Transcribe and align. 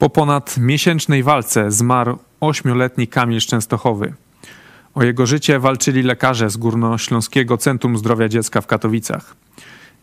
Po 0.00 0.10
ponad 0.10 0.58
miesięcznej 0.58 1.22
walce 1.22 1.70
zmarł 1.70 2.18
ośmioletni 2.40 3.08
Kamil 3.08 3.40
Szczęstochowy. 3.40 4.14
O 4.94 5.02
jego 5.02 5.26
życie 5.26 5.58
walczyli 5.58 6.02
lekarze 6.02 6.50
z 6.50 6.56
Górnośląskiego 6.56 7.58
Centrum 7.58 7.98
Zdrowia 7.98 8.28
Dziecka 8.28 8.60
w 8.60 8.66
Katowicach. 8.66 9.36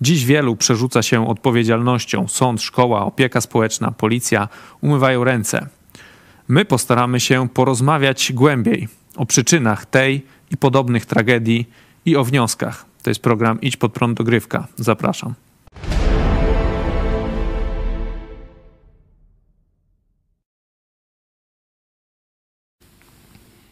Dziś 0.02 0.26
wielu 0.26 0.56
przerzuca 0.56 1.02
się 1.02 1.28
odpowiedzialnością. 1.28 2.28
Sąd, 2.28 2.62
szkoła, 2.62 3.06
opieka 3.06 3.42
społeczna, 3.42 3.92
policja 3.92 4.48
umywają 4.82 5.24
ręce. 5.24 5.68
My 6.48 6.66
postaramy 6.66 7.20
się 7.20 7.50
porozmawiać 7.50 8.34
głębiej 8.34 8.88
o 9.16 9.26
przyczynach 9.26 9.86
tej 9.86 10.26
i 10.52 10.58
podobnych 10.58 11.06
tragedii 11.06 11.70
i 12.06 12.16
o 12.16 12.24
wnioskach. 12.24 12.86
To 13.04 13.10
jest 13.10 13.22
program 13.22 13.62
Idź 13.62 13.78
pod 13.78 13.94
prąd 13.94 14.18
dogrywka. 14.18 14.68
Zapraszam. 14.76 15.47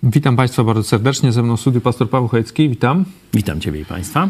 Witam 0.03 0.35
Państwa 0.35 0.63
bardzo 0.63 0.83
serdecznie. 0.83 1.31
Ze 1.31 1.43
mną 1.43 1.57
studiu 1.57 1.81
pastor 1.81 2.09
Paweł 2.09 2.27
Chojecki. 2.27 2.69
Witam. 2.69 3.05
Witam 3.33 3.61
Ciebie 3.61 3.79
i 3.79 3.85
Państwa. 3.85 4.29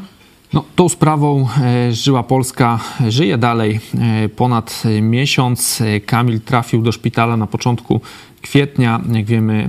No, 0.54 0.64
tą 0.76 0.90
sprawą 0.90 1.48
e, 1.62 1.94
żyła 1.94 2.24
Polska, 2.24 2.80
żyje 3.08 3.38
dalej. 3.38 3.80
E, 4.00 4.30
ponad 4.30 4.84
miesiąc 5.02 5.84
Kamil 6.06 6.42
trafił 6.42 6.82
do 6.82 6.92
szpitala 6.92 7.38
na 7.38 7.48
początku 7.48 8.02
kwietnia. 8.42 9.02
Jak 9.12 9.26
wiemy, 9.26 9.68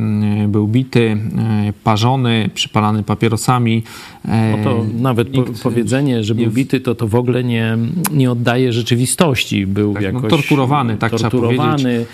był 0.49 0.69
bity, 0.69 1.17
e, 1.39 1.73
parzony, 1.85 2.51
przypalany 2.55 3.03
papierosami. 3.03 3.83
No 4.25 4.65
to 4.65 4.85
nawet 4.99 5.29
po, 5.29 5.43
powiedzenie, 5.63 6.25
że 6.25 6.35
był 6.35 6.51
bity, 6.51 6.81
to 6.81 6.95
to 6.95 7.09
w 7.09 7.15
ogóle 7.15 7.45
nie, 7.45 7.79
nie 8.13 8.31
oddaje 8.31 8.73
rzeczywistości. 8.73 9.67
Był 9.67 9.95
tak, 9.95 10.03
no, 10.03 10.07
jakoś 10.07 10.23
no, 10.23 10.29
torturowany, 10.29 10.97
tak 10.97 11.11
torturowany. 11.11 11.79
trzeba 11.79 11.95
powiedzieć 11.95 12.09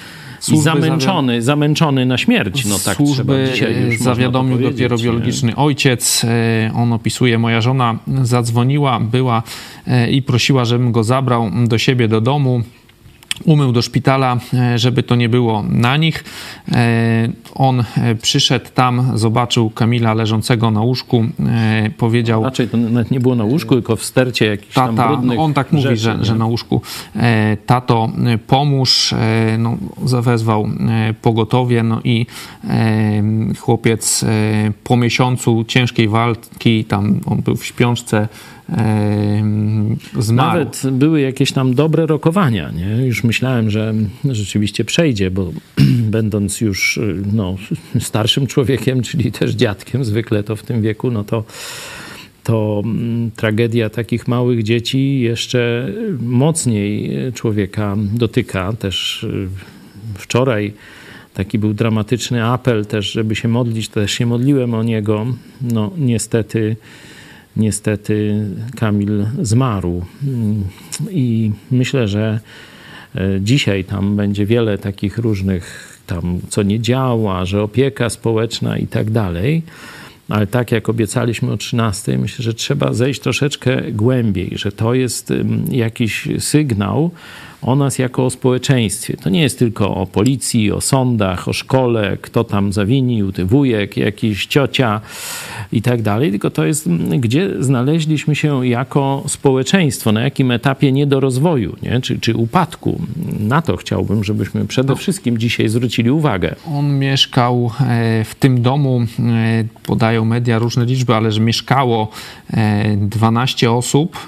i 0.49 0.59
zamęczony, 0.59 1.43
zamęczony 1.43 2.07
na 2.07 2.19
śmierć. 2.19 2.65
No 2.65 2.79
tak 2.79 2.97
służby 2.97 3.23
trzeba 3.23 3.53
dzisiaj 3.53 3.85
już 3.85 3.99
zawiadomił 3.99 4.59
dopiero 4.59 4.99
biologiczny 4.99 5.49
nie? 5.49 5.57
ojciec. 5.57 6.25
E, 6.25 6.73
on 6.75 6.93
opisuje, 6.93 7.39
moja 7.39 7.61
żona 7.61 7.99
zadzwoniła, 8.23 9.01
była 9.01 9.43
e, 9.87 10.11
i 10.11 10.23
prosiła, 10.23 10.65
żebym 10.65 10.93
go 10.93 11.05
zabrał 11.05 11.51
do 11.67 11.79
siebie 11.79 12.09
do 12.09 12.21
domu 12.21 12.63
umył 13.45 13.73
do 13.73 13.83
szpitala, 13.83 14.37
e, 14.55 14.79
żeby 14.79 15.03
to 15.03 15.17
nie 15.17 15.29
było 15.29 15.63
na 15.63 15.97
nich. 15.97 16.25
E, 16.73 17.29
on 17.55 17.81
e, 17.81 18.15
przyszedł 18.15 18.67
tam, 18.75 19.19
zobaczył 19.19 19.71
Kamila 19.71 20.15
leżącego 20.15 20.71
na 20.71 20.81
łóżku, 20.81 21.25
powiedział... 21.97 22.45
Raczej 22.45 22.69
to 22.69 22.77
nawet 22.77 23.11
nie 23.11 23.21
było 23.21 23.35
na 23.35 23.45
łóżku, 23.45 23.75
tylko 23.75 23.97
w 23.97 24.05
stercie 24.05 24.47
jakichś 24.47 24.75
tata, 24.75 24.93
tam 24.93 25.09
brudnych 25.09 25.39
no 25.39 25.45
On 25.45 25.55
tak 25.55 25.73
mówi, 25.73 25.83
rzeczy, 25.83 25.97
że, 25.97 26.25
że, 26.25 26.35
na 26.35 26.47
łóżku. 26.47 26.81
Tato, 27.67 28.09
pomóż. 28.47 29.15
No, 29.59 29.77
zawezwał 30.05 30.69
pogotowie, 31.23 31.83
no 31.83 32.01
i 32.05 32.27
chłopiec 33.59 34.25
po 34.85 34.97
miesiącu 34.97 35.65
ciężkiej 35.65 36.09
walki, 36.09 36.85
tam 36.85 37.21
on 37.27 37.43
był 37.43 37.57
w 37.57 37.65
śpiączce, 37.65 38.29
zmarł. 40.19 40.59
Nawet 40.59 40.83
były 40.93 41.21
jakieś 41.21 41.53
tam 41.53 41.75
dobre 41.75 42.07
rokowania. 42.07 42.71
Nie? 42.71 43.07
Już 43.07 43.25
myślałem, 43.25 43.71
że 43.71 43.95
rzeczywiście 44.31 44.85
przejdzie, 44.85 45.31
bo 45.31 45.53
będąc 46.17 46.61
już 46.61 47.01
no, 47.33 47.57
starszym 48.01 48.47
człowiekiem, 48.47 49.03
czyli 49.03 49.33
też 49.33 49.51
dziadkiem, 49.51 50.05
zwykle 50.05 50.43
to 50.43 50.57
w 50.57 50.63
tym 50.63 50.83
wieku, 50.83 51.11
no 51.11 51.25
to 51.25 51.45
to 52.45 52.83
mm, 52.85 53.31
tragedia 53.31 53.91
takich 53.91 54.29
małych 54.29 54.63
dzieci 54.63 55.21
jeszcze 55.21 55.89
mocniej 56.21 57.13
człowieka 57.35 57.97
dotyka. 58.15 58.73
Też 58.73 59.23
y, 59.23 59.49
wczoraj 60.15 60.73
taki 61.35 61.59
był 61.59 61.75
dramatyczny 61.75 62.45
apel 62.45 62.87
też, 62.87 63.13
żeby 63.13 63.37
się 63.37 63.49
modlić, 63.49 63.89
też 63.89 64.13
się 64.13 64.27
modliłem 64.27 64.75
o 64.75 64.83
niego. 64.83 65.27
No 65.61 65.91
niestety 65.99 66.77
niestety 67.57 68.47
Kamil 68.77 69.27
zmarł. 69.43 70.05
I 71.11 71.53
myślę, 71.71 72.09
że 72.09 72.41
e, 73.15 73.41
dzisiaj 73.41 73.85
tam 73.85 74.17
będzie 74.17 74.47
wiele 74.47 74.79
takich 74.79 75.19
różnych 75.19 75.99
tam, 76.07 76.41
co 76.49 76.63
nie 76.63 76.81
działa, 76.81 77.45
że 77.45 77.63
opieka 77.63 78.11
społeczna 78.11 78.79
i 78.79 78.87
tak 78.87 79.11
dalej. 79.11 79.63
Ale 80.29 80.47
tak 80.47 80.73
jak 80.73 80.89
obiecaliśmy 80.89 81.53
o 81.53 81.57
13, 81.57 82.19
myślę, 82.19 82.43
że 82.43 82.55
trzeba 82.55 82.93
zejść 82.93 83.21
troszeczkę 83.21 83.83
głębiej, 83.93 84.53
że 84.55 84.73
to 84.73 84.95
jest 84.95 85.33
jakiś 85.71 86.29
sygnał, 86.39 87.11
o 87.63 87.77
nas 87.77 87.99
jako 87.99 88.27
o 88.27 88.31
społeczeństwie. 88.31 89.17
To 89.17 89.31
nie 89.31 89.43
jest 89.43 89.59
tylko 89.59 89.95
o 89.95 90.07
policji, 90.07 90.73
o 90.73 90.81
sądach, 90.81 91.49
o 91.49 91.53
szkole, 91.53 92.17
kto 92.23 92.45
tam 92.45 92.73
zawinił, 92.73 93.33
ty 93.33 93.45
wujek, 93.45 93.97
jakiś 93.97 94.47
ciocia 94.47 95.01
i 95.73 95.83
tak 95.83 96.03
dalej, 96.03 96.31
tylko 96.31 96.51
to 96.51 96.65
jest, 96.65 96.89
gdzie 97.19 97.51
znaleźliśmy 97.61 98.37
się 98.37 98.67
jako 98.67 99.23
społeczeństwo, 99.27 100.13
na 100.13 100.21
jakim 100.21 100.51
etapie 100.51 100.93
niedorozwoju, 100.93 101.77
nie? 101.83 102.01
Czy, 102.01 102.21
czy 102.21 102.37
upadku. 102.37 103.01
Na 103.41 103.63
to 103.63 103.77
chciałbym, 103.77 104.25
żebyśmy 104.25 104.65
przede 104.65 104.97
wszystkim 104.97 105.39
dzisiaj 105.39 105.69
zwrócili 105.69 106.11
uwagę. 106.11 106.55
On 106.73 106.99
mieszkał 106.99 107.71
e, 107.81 108.25
w 108.25 108.35
tym 108.35 108.63
domu, 108.63 109.01
e, 109.01 109.65
podają 109.83 110.25
media 110.25 110.59
różne 110.59 110.85
liczby, 110.85 111.15
ale 111.15 111.33
że 111.33 111.41
mieszkało 111.41 112.09
12 112.97 113.67
e, 113.67 113.71
osób, 113.71 114.27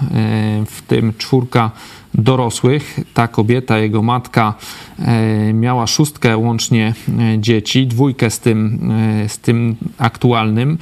w 0.67 0.83
tym 0.87 1.13
czwórka 1.19 1.71
dorosłych. 2.15 3.01
Ta 3.15 3.29
kobieta, 3.29 3.79
jego 3.79 4.03
matka 4.03 4.55
e, 4.99 5.53
miała 5.53 5.87
szóstkę 5.87 6.37
łącznie 6.37 6.95
e, 7.09 7.39
dzieci, 7.39 7.87
dwójkę 7.87 8.31
z 8.31 8.41
tym, 8.41 8.91
e, 9.25 9.29
z 9.29 9.39
tym 9.39 9.77
aktualnym 9.99 10.79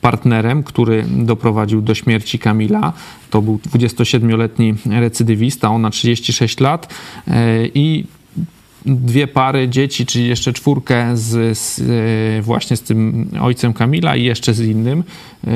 partnerem, 0.00 0.62
który 0.62 1.04
doprowadził 1.08 1.82
do 1.82 1.94
śmierci 1.94 2.38
Kamila. 2.38 2.92
To 3.30 3.42
był 3.42 3.56
27-letni 3.56 4.74
recydywista, 4.90 5.70
ona 5.70 5.90
36 5.90 6.60
lat 6.60 6.94
i 7.74 8.04
dwie 8.86 9.26
pary 9.26 9.68
dzieci, 9.68 10.06
czyli 10.06 10.28
jeszcze 10.28 10.52
czwórkę 10.52 11.16
z, 11.16 11.58
z, 11.58 11.80
e, 12.38 12.42
właśnie 12.42 12.76
z 12.76 12.82
tym 12.82 13.30
ojcem 13.40 13.72
Kamila 13.72 14.16
i 14.16 14.24
jeszcze 14.24 14.54
z 14.54 14.60
innym 14.60 15.04
e, 15.46 15.50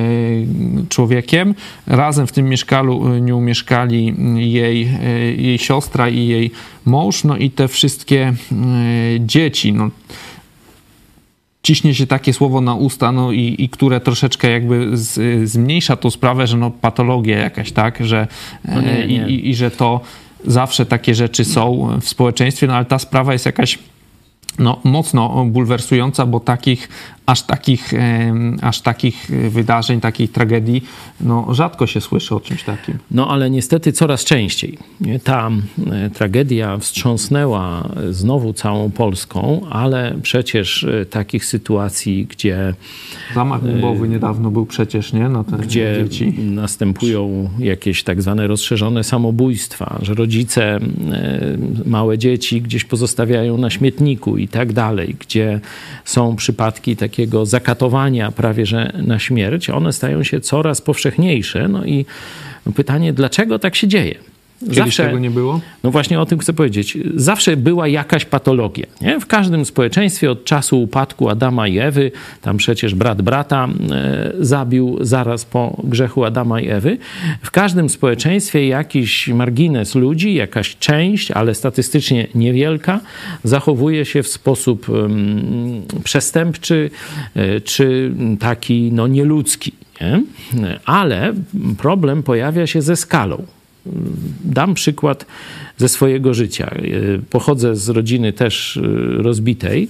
człowiekiem. 0.89 1.55
Razem 1.87 2.27
w 2.27 2.33
tym 2.33 2.49
mieszkaniu 2.49 3.41
mieszkali 3.41 4.15
jej, 4.53 4.89
e, 5.03 5.33
jej 5.33 5.59
siostra 5.59 6.09
i 6.09 6.27
jej 6.27 6.51
mąż, 6.85 7.25
no 7.25 7.37
i 7.37 7.51
te 7.51 7.69
wszystkie 7.69 8.35
dzieci. 9.21 9.73
No, 9.73 9.91
ciśnie 11.63 11.95
się 11.95 12.07
takie 12.07 12.33
słowo 12.33 12.61
na 12.61 12.75
usta, 12.75 13.13
no 13.13 13.33
i, 13.33 13.55
i 13.59 13.69
które 13.69 14.01
troszeczkę 14.01 14.51
jakby 14.51 14.97
z, 14.97 15.51
zmniejsza 15.51 15.97
tą 15.97 16.11
sprawę, 16.11 16.47
że 16.47 16.57
no 16.57 16.71
patologia 16.71 17.39
jakaś, 17.39 17.73
tak, 17.73 18.07
że 18.07 18.27
no 18.65 18.81
nie, 18.81 19.07
nie. 19.07 19.29
I, 19.29 19.51
i, 19.51 19.55
że 19.55 19.71
to 19.71 20.01
zawsze 20.47 20.87
takie 20.87 21.15
rzeczy 21.15 21.45
są 21.45 21.89
w 22.01 22.09
społeczeństwie, 22.09 22.67
no 22.67 22.75
ale 22.75 22.85
ta 22.85 22.99
sprawa 22.99 23.33
jest 23.33 23.47
jakaś 23.47 23.79
no, 24.59 24.81
mocno 24.85 25.45
bulwersująca, 25.45 26.27
bo 26.27 26.41
takich 26.41 26.89
aż 27.31 27.43
takich, 27.43 27.93
aż 28.63 28.81
takich 28.81 29.31
wydarzeń, 29.51 30.01
takich 30.01 30.33
tragedii, 30.33 30.83
no 31.21 31.55
rzadko 31.55 31.87
się 31.87 32.01
słyszy 32.01 32.35
o 32.35 32.41
czymś 32.41 32.63
takim. 32.63 32.99
No 33.11 33.29
ale 33.29 33.51
niestety 33.51 33.93
coraz 33.93 34.25
częściej. 34.25 34.79
Ta 35.25 35.51
e, 35.91 36.11
tragedia 36.11 36.79
wstrząsnęła 36.79 37.89
znowu 38.11 38.53
całą 38.53 38.91
Polską, 38.91 39.61
ale 39.71 40.15
przecież 40.23 40.85
e, 40.85 41.07
takich 41.07 41.45
sytuacji, 41.45 42.27
gdzie... 42.27 42.75
Zamach 43.35 43.63
bombowy 43.63 44.09
niedawno 44.09 44.51
był 44.51 44.67
przecież, 44.67 45.13
nie? 45.13 45.29
Na 45.29 45.45
te 45.45 45.57
gdzie 45.57 46.05
dzieci. 46.09 46.35
następują 46.39 47.51
jakieś 47.59 48.03
tak 48.03 48.23
zwane 48.23 48.47
rozszerzone 48.47 49.05
samobójstwa, 49.05 49.99
że 50.03 50.15
rodzice 50.15 50.79
małe 51.87 52.19
dzieci 52.19 52.63
gdzieś 52.63 52.85
pozostawiają 52.85 53.59
na 53.59 53.71
śmietniku 53.71 54.37
i 54.37 54.49
tak 54.49 54.73
dalej, 54.73 55.17
gdzie 55.21 55.61
są 56.05 56.37
przypadki 56.37 56.97
takie 56.97 57.20
takiego 57.21 57.47
zakatowania 57.47 58.31
prawie 58.33 58.67
że 58.67 58.93
na 59.07 59.19
śmierć, 59.19 59.71
one 59.71 59.93
stają 59.93 60.23
się 60.23 60.41
coraz 60.41 60.81
powszechniejsze. 60.81 61.69
No 61.69 61.85
i 61.85 62.07
pytanie, 62.75 63.13
dlaczego 63.13 63.59
tak 63.59 63.77
się 63.77 63.89
dzieje? 63.89 64.15
Kiedyś 64.61 64.77
zawsze, 64.77 65.05
tego 65.05 65.19
nie 65.19 65.31
było? 65.31 65.61
No 65.85 65.91
właśnie 65.91 66.21
o 66.21 66.27
tym 66.27 66.39
chcę 66.39 66.53
powiedzieć. 66.53 66.99
Zawsze 67.15 67.57
była 67.57 67.89
jakaś 67.89 68.25
patologia. 68.25 68.87
Nie? 69.01 69.21
W 69.21 69.27
każdym 69.27 69.65
społeczeństwie 69.65 70.31
od 70.31 70.45
czasu 70.45 70.83
upadku 70.83 71.29
Adama 71.29 71.69
i 71.69 71.79
Ewy, 71.79 72.13
tam 72.43 72.57
przecież 72.57 72.95
brat 72.95 73.23
brata 73.23 73.69
e, 73.91 74.33
zabił 74.41 74.99
zaraz 75.01 75.45
po 75.45 75.83
grzechu 75.85 76.25
Adama 76.25 76.61
i 76.61 76.69
Ewy. 76.69 76.99
W 77.43 77.51
każdym 77.51 77.89
społeczeństwie 77.89 78.67
jakiś 78.67 79.29
margines 79.29 79.95
ludzi, 79.95 80.35
jakaś 80.35 80.77
część, 80.77 81.31
ale 81.31 81.55
statystycznie 81.55 82.27
niewielka, 82.35 83.01
zachowuje 83.45 84.05
się 84.05 84.23
w 84.23 84.29
sposób 84.29 84.87
przestępczy 86.05 86.91
e, 87.35 87.61
czy 87.61 88.13
taki 88.41 88.93
no, 88.93 89.07
nieludzki. 89.07 89.73
Nie? 90.01 90.23
Ale 90.85 91.35
problem 91.79 92.23
pojawia 92.23 92.67
się 92.67 92.83
ze 92.83 92.97
skalą. 92.97 93.47
Dam 94.45 94.75
przykład 94.75 95.27
ze 95.79 95.89
swojego 95.89 96.35
życia. 96.35 96.75
Pochodzę 97.31 97.77
z 97.77 97.89
rodziny 97.89 98.33
też 98.33 98.79
rozbitej. 99.17 99.89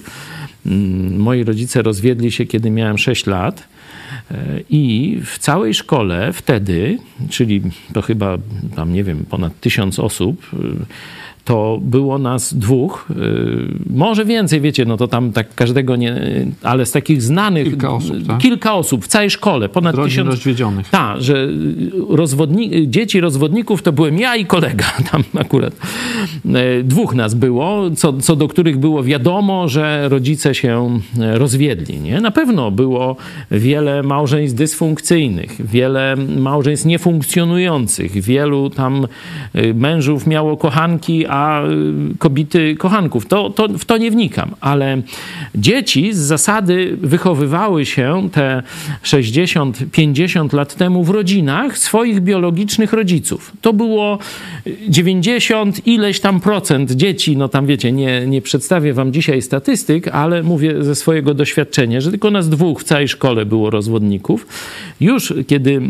Mm, 0.65 1.19
moi 1.19 1.43
rodzice 1.43 1.81
rozwiedli 1.81 2.31
się, 2.31 2.45
kiedy 2.45 2.69
miałem 2.69 2.97
6 2.97 3.25
lat. 3.25 3.67
I 4.69 5.17
w 5.25 5.39
całej 5.39 5.73
szkole 5.73 6.33
wtedy, 6.33 6.97
czyli 7.29 7.61
to 7.93 8.01
chyba 8.01 8.37
tam 8.75 8.93
nie 8.93 9.03
wiem, 9.03 9.25
ponad 9.29 9.59
tysiąc 9.59 9.99
osób, 9.99 10.45
to 11.45 11.79
było 11.81 12.17
nas 12.17 12.53
dwóch, 12.53 13.07
y, 13.11 13.15
może 13.89 14.25
więcej, 14.25 14.61
wiecie, 14.61 14.85
no 14.85 14.97
to 14.97 15.07
tam 15.07 15.31
tak 15.31 15.55
każdego 15.55 15.95
nie, 15.95 16.15
ale 16.63 16.85
z 16.85 16.91
takich 16.91 17.21
znanych... 17.21 17.67
Kilka 17.67 17.93
osób, 17.93 18.27
tak? 18.27 18.37
Kilka 18.37 18.73
osób 18.73 19.05
w 19.05 19.07
całej 19.07 19.29
szkole, 19.29 19.69
ponad 19.69 19.95
Rodzin 19.95 20.09
tysiąc... 20.09 20.29
rozwiedzionych. 20.29 20.89
Tak, 20.89 21.21
że 21.21 21.47
rozwodni... 22.09 22.89
dzieci 22.89 23.21
rozwodników 23.21 23.81
to 23.81 23.91
byłem 23.91 24.19
ja 24.19 24.35
i 24.35 24.45
kolega 24.45 24.85
tam 25.11 25.23
akurat. 25.39 25.73
E, 26.53 26.83
dwóch 26.83 27.15
nas 27.15 27.33
było, 27.33 27.91
co, 27.91 28.13
co 28.13 28.35
do 28.35 28.47
których 28.47 28.77
było 28.77 29.03
wiadomo, 29.03 29.67
że 29.67 30.09
rodzice 30.09 30.55
się 30.55 30.99
e, 31.19 31.37
rozwiedli, 31.37 31.99
nie? 31.99 32.21
Na 32.21 32.31
pewno 32.31 32.71
było 32.71 33.15
wiele 33.51 34.03
małżeństw 34.03 34.57
dysfunkcyjnych, 34.57 35.67
wiele 35.67 36.15
małżeństw 36.37 36.85
niefunkcjonujących, 36.85 38.21
wielu 38.21 38.69
tam 38.69 39.07
mężów 39.73 40.27
miało 40.27 40.57
kochanki, 40.57 41.27
a 41.31 41.63
y, 41.65 42.17
kobiety 42.17 42.75
kochanków. 42.75 43.25
To, 43.25 43.49
to, 43.49 43.67
w 43.67 43.85
to 43.85 43.97
nie 43.97 44.11
wnikam, 44.11 44.55
ale 44.61 45.01
dzieci 45.55 46.13
z 46.13 46.17
zasady 46.17 46.97
wychowywały 47.01 47.85
się 47.85 48.29
te 48.31 48.63
60-50 49.03 50.53
lat 50.53 50.75
temu 50.75 51.03
w 51.03 51.09
rodzinach 51.09 51.77
swoich 51.77 52.21
biologicznych 52.21 52.93
rodziców. 52.93 53.51
To 53.61 53.73
było 53.73 54.19
90 54.89 55.87
ileś 55.87 56.19
tam 56.19 56.39
procent 56.39 56.91
dzieci, 56.91 57.37
no 57.37 57.47
tam 57.47 57.65
wiecie, 57.65 57.91
nie, 57.91 58.27
nie 58.27 58.41
przedstawię 58.41 58.93
wam 58.93 59.13
dzisiaj 59.13 59.41
statystyk, 59.41 60.07
ale 60.07 60.43
mówię 60.43 60.83
ze 60.83 60.95
swojego 60.95 61.33
doświadczenia, 61.33 62.01
że 62.01 62.09
tylko 62.11 62.31
nas 62.31 62.49
dwóch 62.49 62.81
w 62.81 62.83
całej 62.83 63.07
szkole 63.07 63.45
było 63.45 63.69
rozwodników. 63.69 64.47
Już 64.99 65.33
kiedy 65.47 65.81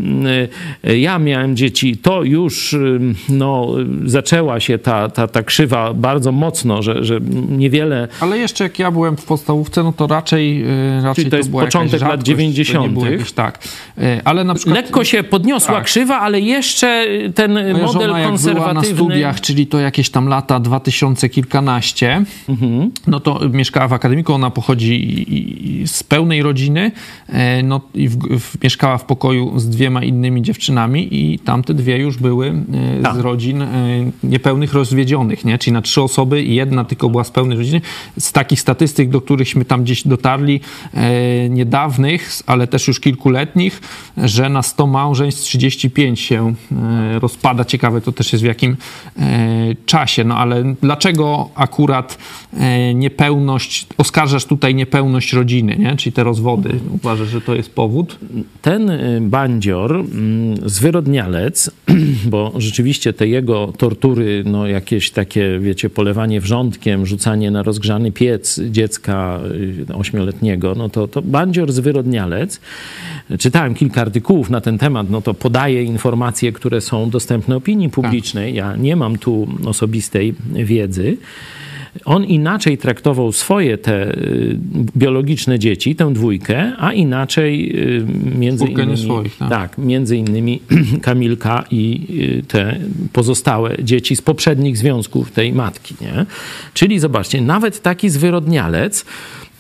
y, 0.88 1.00
ja 1.00 1.20
miałem 1.20 1.56
dzieci, 1.56 1.98
to 1.98 2.24
już 2.24 2.74
y, 2.74 3.00
no, 3.30 3.76
zaczęła 4.06 4.60
się 4.60 4.78
ta, 4.78 5.10
ta, 5.10 5.28
ta 5.31 5.44
krzywa 5.44 5.94
bardzo 5.94 6.31
mocno, 6.31 6.81
że, 6.81 7.04
że 7.04 7.19
niewiele... 7.50 8.07
Ale 8.19 8.38
jeszcze 8.38 8.63
jak 8.63 8.80
ja 8.80 8.92
byłem 8.92 9.18
w 9.18 9.25
podstawówce, 9.25 9.83
no 9.83 9.94
to 9.94 10.07
raczej, 10.07 10.63
y, 10.63 11.01
raczej 11.04 11.24
Czyli 11.24 11.31
to, 11.31 11.38
jest 11.38 11.51
początek 11.51 12.01
lat 12.01 12.24
90. 12.24 13.04
Jakieś, 13.04 13.31
tak. 13.31 13.60
Y, 13.98 14.22
ale 14.24 14.44
na 14.44 14.54
przykład... 14.54 14.75
Lekko 14.75 15.04
się 15.04 15.24
podniosła 15.24 15.75
tak. 15.75 15.83
krzywa, 15.83 16.19
ale 16.19 16.39
jeszcze 16.39 17.06
ten 17.36 17.54
Moja 17.54 17.86
model 17.86 18.10
żona, 18.10 18.24
konserwatywny... 18.24 18.72
Była 18.72 18.74
na 18.74 18.83
studiach, 18.83 19.42
czyli 19.42 19.68
to 19.68 19.80
jakieś 19.80 20.10
tam 20.10 20.28
lata 20.28 20.60
2000 20.60 21.30
kilkanaście, 21.30 22.24
mhm. 22.50 22.92
no 23.07 23.19
to 23.19 23.39
mieszkała 23.50 23.88
w 23.88 23.94
akademiku, 23.94 24.33
ona 24.33 24.50
pochodzi 24.50 25.25
z 25.86 26.04
pełnej 26.04 26.44
rodziny, 26.44 26.92
e, 27.30 27.63
no 27.63 27.81
i 27.94 28.10
w, 28.10 28.18
w, 28.18 28.63
mieszkała 28.63 28.98
w 28.98 29.06
pokoju 29.06 29.60
z 29.60 29.69
dwiema 29.69 30.04
innymi 30.04 30.42
dziewczynami 30.42 31.07
i 31.12 31.39
tamte 31.39 31.74
dwie 31.74 31.98
już 31.98 32.18
były 32.18 32.54
tak. 33.04 33.16
z 33.16 33.19
rodzin 33.19 33.63
niepełnych 34.24 34.74
rozwiedzionych 34.74 35.20
nie? 35.23 35.57
czyli 35.57 35.73
na 35.73 35.81
trzy 35.81 36.01
osoby 36.01 36.44
i 36.44 36.56
jedna 36.56 36.85
tylko 36.85 37.09
była 37.09 37.23
z 37.23 37.31
pełnej 37.31 37.57
rodziny. 37.57 37.81
Z 38.19 38.31
takich 38.31 38.59
statystyk, 38.59 39.09
do 39.09 39.21
którychśmy 39.21 39.65
tam 39.65 39.83
gdzieś 39.83 40.07
dotarli, 40.07 40.59
e, 40.94 41.50
niedawnych, 41.50 42.41
ale 42.45 42.68
też 42.68 42.88
już 42.88 43.00
kilkuletnich, 43.00 43.81
że 44.18 44.50
na 44.50 44.62
100 44.62 44.88
małżeństw 44.88 45.41
35 45.41 46.19
się 46.19 46.53
e, 46.71 47.19
rozpada. 47.19 47.65
Ciekawe 47.65 48.01
to 48.01 48.12
też 48.12 48.33
jest 48.33 48.44
w 48.44 48.47
jakim 48.47 48.77
e, 49.19 49.75
czasie. 49.85 50.23
No 50.23 50.38
ale 50.38 50.75
dlaczego 50.81 51.50
akurat 51.56 52.18
e, 52.53 52.94
niepełność, 52.94 53.88
oskarżasz 53.97 54.45
tutaj 54.45 54.75
niepełność 54.75 55.33
rodziny, 55.33 55.75
nie? 55.79 55.95
czyli 55.95 56.13
te 56.13 56.23
rozwody? 56.23 56.79
Uważasz, 56.94 57.27
że 57.27 57.41
to 57.41 57.56
jest 57.56 57.75
powód? 57.75 58.19
Ten 58.62 58.89
e, 58.89 59.21
bandzior, 59.21 59.95
mm, 59.95 60.69
zwyrodnialec, 60.69 61.71
bo 62.31 62.51
rzeczywiście 62.57 63.13
te 63.13 63.27
jego 63.27 63.73
tortury, 63.77 64.44
no 64.45 64.68
jakieś 64.68 65.11
tak 65.12 65.22
takie, 65.31 65.60
wiecie, 65.60 65.90
polewanie 65.90 66.42
wrzątkiem, 66.42 67.06
rzucanie 67.06 67.52
na 67.52 67.63
rozgrzany 67.63 68.12
piec 68.12 68.60
dziecka 68.60 69.40
y, 69.90 69.96
ośmioletniego, 69.96 70.75
no 70.75 70.90
to, 70.90 71.08
to 71.08 71.22
bandzior 71.22 71.72
zwyrodnialec. 71.72 72.60
Czytałem 73.40 73.74
kilka 73.74 74.02
artykułów 74.02 74.50
na 74.50 74.62
ten 74.62 74.78
temat, 74.78 75.10
no 75.10 75.22
to 75.22 75.34
podaje 75.34 75.84
informacje, 75.84 76.52
które 76.52 76.81
są 76.81 77.10
dostępne 77.10 77.56
opinii 77.56 77.90
publicznej. 77.90 78.54
Ja 78.56 78.75
nie 78.75 78.96
mam 78.96 79.18
tu 79.18 79.48
osobistej 79.66 80.36
wiedzy 80.54 81.18
on 82.06 82.26
inaczej 82.26 82.78
traktował 82.78 83.32
swoje 83.32 83.78
te 83.78 84.18
y, 84.18 84.58
biologiczne 84.98 85.60
dzieci, 85.60 85.96
tę 85.96 86.14
dwójkę, 86.14 86.74
a 86.78 86.94
inaczej 86.94 87.76
y, 88.00 88.06
między 88.38 88.64
Dwójkę 88.64 88.84
innymi, 88.84 89.04
swoich, 89.04 89.38
tak? 89.38 89.50
tak, 89.50 89.78
między 89.78 90.18
innymi 90.18 90.62
Kamilka 91.02 91.64
i 91.72 92.08
y, 92.40 92.44
te 92.48 92.80
pozostałe 93.14 93.76
dzieci 93.84 94.16
z 94.16 94.22
poprzednich 94.22 94.78
związków 94.78 95.32
tej 95.32 95.54
matki, 95.54 95.96
nie? 96.02 96.26
Czyli 96.74 97.00
zobaczcie, 97.00 97.42
nawet 97.42 97.82
taki 97.82 98.10
zwyrodnialec 98.10 99.06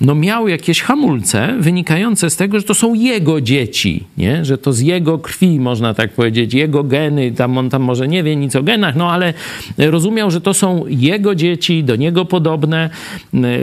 no 0.01 0.15
miał 0.15 0.47
jakieś 0.47 0.81
hamulce 0.81 1.55
wynikające 1.59 2.29
z 2.29 2.35
tego, 2.35 2.59
że 2.59 2.65
to 2.65 2.73
są 2.73 2.93
jego 2.93 3.41
dzieci, 3.41 4.03
nie? 4.17 4.45
że 4.45 4.57
to 4.57 4.73
z 4.73 4.79
jego 4.79 5.19
krwi, 5.19 5.59
można 5.59 5.93
tak 5.93 6.11
powiedzieć, 6.11 6.53
jego 6.53 6.83
geny, 6.83 7.31
tam 7.31 7.57
on 7.57 7.69
tam 7.69 7.81
może 7.81 8.07
nie 8.07 8.23
wie 8.23 8.35
nic 8.35 8.55
o 8.55 8.63
genach, 8.63 8.95
no 8.95 9.11
ale 9.11 9.33
rozumiał, 9.77 10.31
że 10.31 10.41
to 10.41 10.53
są 10.53 10.85
jego 10.87 11.35
dzieci, 11.35 11.83
do 11.83 11.95
niego 11.95 12.25
podobne, 12.25 12.89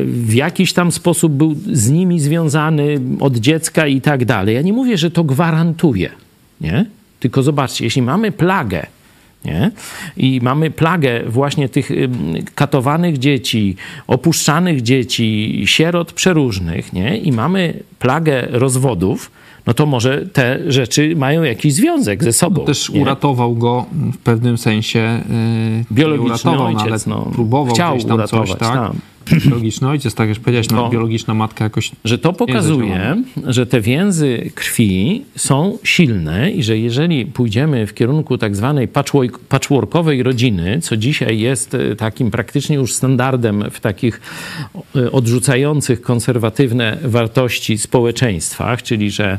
w 0.05 0.35
jakiś 0.35 0.73
tam 0.73 0.93
sposób 0.93 1.33
był 1.33 1.57
z 1.73 1.91
nimi 1.91 2.21
związany 2.21 3.01
od 3.21 3.37
dziecka 3.37 3.87
i 3.87 4.01
tak 4.01 4.25
dalej. 4.25 4.55
Ja 4.55 4.63
nie 4.63 4.73
mówię, 4.73 4.99
że 4.99 5.11
to 5.11 5.25
gwarantuje, 5.25 6.11
nie? 6.61 6.87
Tylko 7.21 7.43
zobaczcie, 7.43 7.85
jeśli 7.85 8.03
mamy 8.03 8.33
plagę, 8.33 8.87
nie? 9.45 9.71
I 10.17 10.41
mamy 10.43 10.71
plagę 10.71 11.23
właśnie 11.27 11.69
tych 11.69 11.91
katowanych 12.55 13.19
dzieci, 13.19 13.77
opuszczanych 14.07 14.83
dzieci, 14.83 15.63
sierot 15.67 16.13
przeróżnych, 16.13 16.93
nie? 16.93 17.19
I 17.19 17.33
mamy 17.33 17.75
plagę 17.99 18.47
rozwodów, 18.51 19.31
no 19.67 19.75
to 19.75 19.87
może 19.87 20.27
te 20.27 20.59
rzeczy 20.73 21.17
mają 21.17 21.43
jakiś 21.43 21.75
związek 21.75 22.25
ze 22.25 22.33
sobą. 22.33 22.65
Też 22.65 22.91
nie? 22.91 23.01
uratował 23.01 23.55
go 23.55 23.87
w 23.93 24.17
pewnym 24.17 24.59
sensie. 24.59 25.23
Yy, 25.79 25.85
Biologiczny 25.93 26.31
uratował, 26.31 26.73
no, 26.73 26.83
ojciec, 26.83 27.07
no, 27.07 27.31
próbował 27.35 27.75
Chciał 27.75 27.99
tam 27.99 28.15
uratować, 28.17 28.49
coś, 28.49 28.59
tak? 28.59 28.75
Tam 28.75 28.97
biologiczny 29.45 29.89
ojciec, 29.89 30.15
tak 30.15 30.29
jak 30.29 30.39
powiedziałeś, 30.39 30.69
no, 30.71 30.89
biologiczna 30.89 31.35
matka 31.35 31.65
jakoś... 31.65 31.91
Że 32.05 32.19
to 32.19 32.33
pokazuje, 32.33 33.23
że 33.47 33.67
te 33.67 33.81
więzy 33.81 34.51
krwi 34.55 35.25
są 35.37 35.79
silne 35.85 36.51
i 36.51 36.63
że 36.63 36.79
jeżeli 36.79 37.27
pójdziemy 37.27 37.87
w 37.87 37.95
kierunku 37.95 38.39
tak 38.39 38.57
zwanej 38.57 38.89
patchworkowej 39.49 40.23
rodziny, 40.23 40.81
co 40.83 40.97
dzisiaj 40.97 41.39
jest 41.39 41.75
e, 41.75 41.97
takim 41.97 42.31
praktycznie 42.31 42.77
już 42.77 42.95
standardem 42.95 43.65
w 43.71 43.81
takich 43.81 44.21
e, 44.97 45.13
odrzucających 45.13 46.03
konserwatywne 46.03 46.99
wartości 47.03 47.79
społeczeństwach, 47.79 48.83
czyli 48.83 49.11
że 49.11 49.39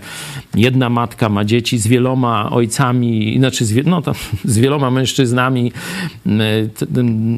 jedna 0.55 0.89
matka 0.89 1.29
ma 1.29 1.45
dzieci 1.45 1.77
z 1.77 1.87
wieloma 1.87 2.49
ojcami, 2.49 3.35
znaczy 3.37 3.65
z, 3.65 3.85
no, 3.85 4.01
z 4.45 4.57
wieloma 4.57 4.91
mężczyznami, 4.91 5.71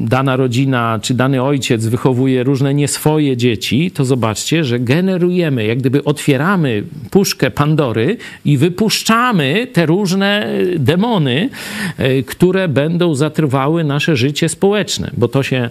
dana 0.00 0.36
rodzina 0.36 0.98
czy 1.02 1.14
dany 1.14 1.42
ojciec 1.42 1.86
wychowuje 1.86 2.41
różne 2.44 2.74
nieswoje 2.74 3.36
dzieci, 3.36 3.90
to 3.90 4.04
zobaczcie, 4.04 4.64
że 4.64 4.80
generujemy, 4.80 5.64
jak 5.64 5.78
gdyby 5.78 6.04
otwieramy 6.04 6.82
puszkę 7.10 7.50
Pandory 7.50 8.16
i 8.44 8.58
wypuszczamy 8.58 9.66
te 9.72 9.86
różne 9.86 10.48
demony, 10.78 11.48
e, 11.98 12.22
które 12.22 12.68
będą 12.68 13.14
zatrywały 13.14 13.84
nasze 13.84 14.16
życie 14.16 14.48
społeczne, 14.48 15.10
bo 15.16 15.28
to 15.28 15.42
się 15.42 15.68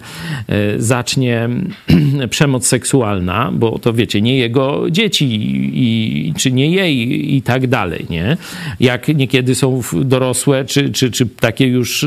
e, 0.47 0.79
zacznie 0.81 1.49
przemoc 2.29 2.67
seksualna, 2.67 3.51
bo 3.53 3.79
to 3.79 3.93
wiecie, 3.93 4.21
nie 4.21 4.37
jego 4.37 4.85
dzieci 4.89 5.27
i, 5.73 6.33
czy 6.37 6.51
nie 6.51 6.71
jej 6.71 7.35
i 7.35 7.41
tak 7.41 7.67
dalej, 7.67 8.05
nie? 8.09 8.37
Jak 8.79 9.07
niekiedy 9.07 9.55
są 9.55 9.81
dorosłe, 10.01 10.65
czy, 10.65 10.89
czy, 10.89 11.11
czy 11.11 11.25
takie 11.25 11.67
już 11.67 12.05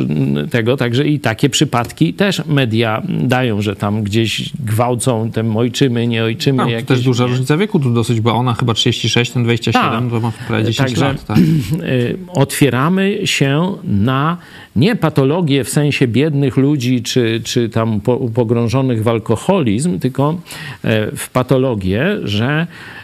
tego, 0.50 0.76
także 0.76 1.08
i 1.08 1.20
takie 1.20 1.50
przypadki 1.50 2.14
też 2.14 2.42
media 2.46 3.02
dają, 3.08 3.62
że 3.62 3.76
tam 3.76 4.02
gdzieś 4.02 4.50
gwałcą, 4.60 5.30
tym 5.30 5.56
ojczymy, 5.56 6.06
nie 6.06 6.24
ojczymy. 6.24 6.62
No, 6.62 6.70
jakieś, 6.70 6.88
też 6.88 7.02
duża 7.02 7.24
nie? 7.24 7.30
różnica 7.30 7.56
wieku 7.56 7.80
tu 7.80 7.90
dosyć, 7.90 8.20
bo 8.20 8.34
ona 8.34 8.54
chyba 8.54 8.74
36, 8.74 9.30
ten 9.30 9.44
27, 9.44 9.90
tak. 9.90 10.10
to 10.10 10.20
ma 10.20 10.32
prawie 10.48 10.64
10 10.64 10.88
Także 10.88 11.04
lat. 11.04 11.26
Tak. 11.26 11.38
Y, 11.38 12.18
otwieramy 12.44 13.18
się 13.24 13.72
na 13.84 14.36
nie 14.76 14.96
patologię 14.96 15.64
w 15.64 15.68
sensie 15.68 16.08
biednych 16.08 16.56
ludzi, 16.56 17.02
czy, 17.02 17.40
czy 17.44 17.68
tam 17.68 18.00
pogrążonych 18.34 19.02
w 19.02 19.08
alkoholizm, 19.08 19.98
tylko 19.98 20.38
e, 20.84 21.16
w 21.16 21.30
patologię, 21.30 22.16
że 22.24 22.66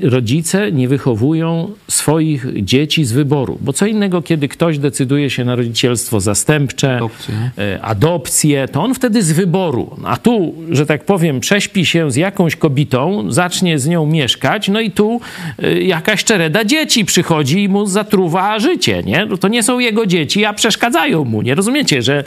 rodzice 0.00 0.72
nie 0.72 0.88
wychowują 0.88 1.70
swoich 1.88 2.64
dzieci 2.64 3.04
z 3.04 3.12
wyboru, 3.12 3.58
bo 3.60 3.72
co 3.72 3.86
innego, 3.86 4.22
kiedy 4.22 4.48
ktoś 4.48 4.78
decyduje 4.78 5.30
się 5.30 5.44
na 5.44 5.56
rodzicielstwo 5.56 6.20
zastępcze, 6.20 6.96
adopcję, 6.96 7.50
e, 7.58 7.82
adopcję 7.82 8.68
to 8.68 8.82
on 8.82 8.94
wtedy 8.94 9.22
z 9.22 9.32
wyboru. 9.32 9.96
A 10.04 10.16
tu, 10.16 10.54
że 10.70 10.86
tak 10.86 11.04
powiem, 11.04 11.40
prześpi 11.40 11.86
się 11.86 12.10
z 12.10 12.16
jakąś 12.16 12.56
kobietą, 12.56 13.32
zacznie 13.32 13.78
z 13.78 13.88
nią 13.88 14.06
mieszkać, 14.06 14.68
no 14.68 14.80
i 14.80 14.90
tu 14.90 15.20
e, 15.62 15.82
jakaś 15.82 16.24
czereda 16.24 16.64
dzieci 16.64 17.04
przychodzi 17.04 17.62
i 17.62 17.68
mu 17.68 17.86
zatruwa 17.86 18.58
życie, 18.58 19.02
nie? 19.02 19.26
No 19.26 19.36
to 19.36 19.48
nie 19.48 19.62
są 19.62 19.78
jego 19.78 20.06
dzieci, 20.06 20.44
a 20.44 20.52
przeszkadzają 20.52 21.24
mu, 21.24 21.42
nie 21.42 21.54
rozumiecie, 21.54 22.02
że 22.02 22.24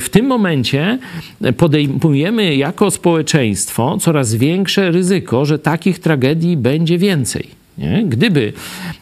w 0.00 0.06
tym 0.10 0.26
momencie 0.26 0.98
podejmujemy 1.56 2.56
jako 2.56 2.90
społeczeństwo 2.90 3.98
coraz 4.00 4.34
większe 4.34 4.90
ryzyko, 4.90 5.44
że 5.44 5.58
takich 5.58 5.98
tragedii 6.06 6.56
będzie 6.56 6.98
więcej. 6.98 7.48
Nie? 7.78 8.04
Gdyby 8.06 8.52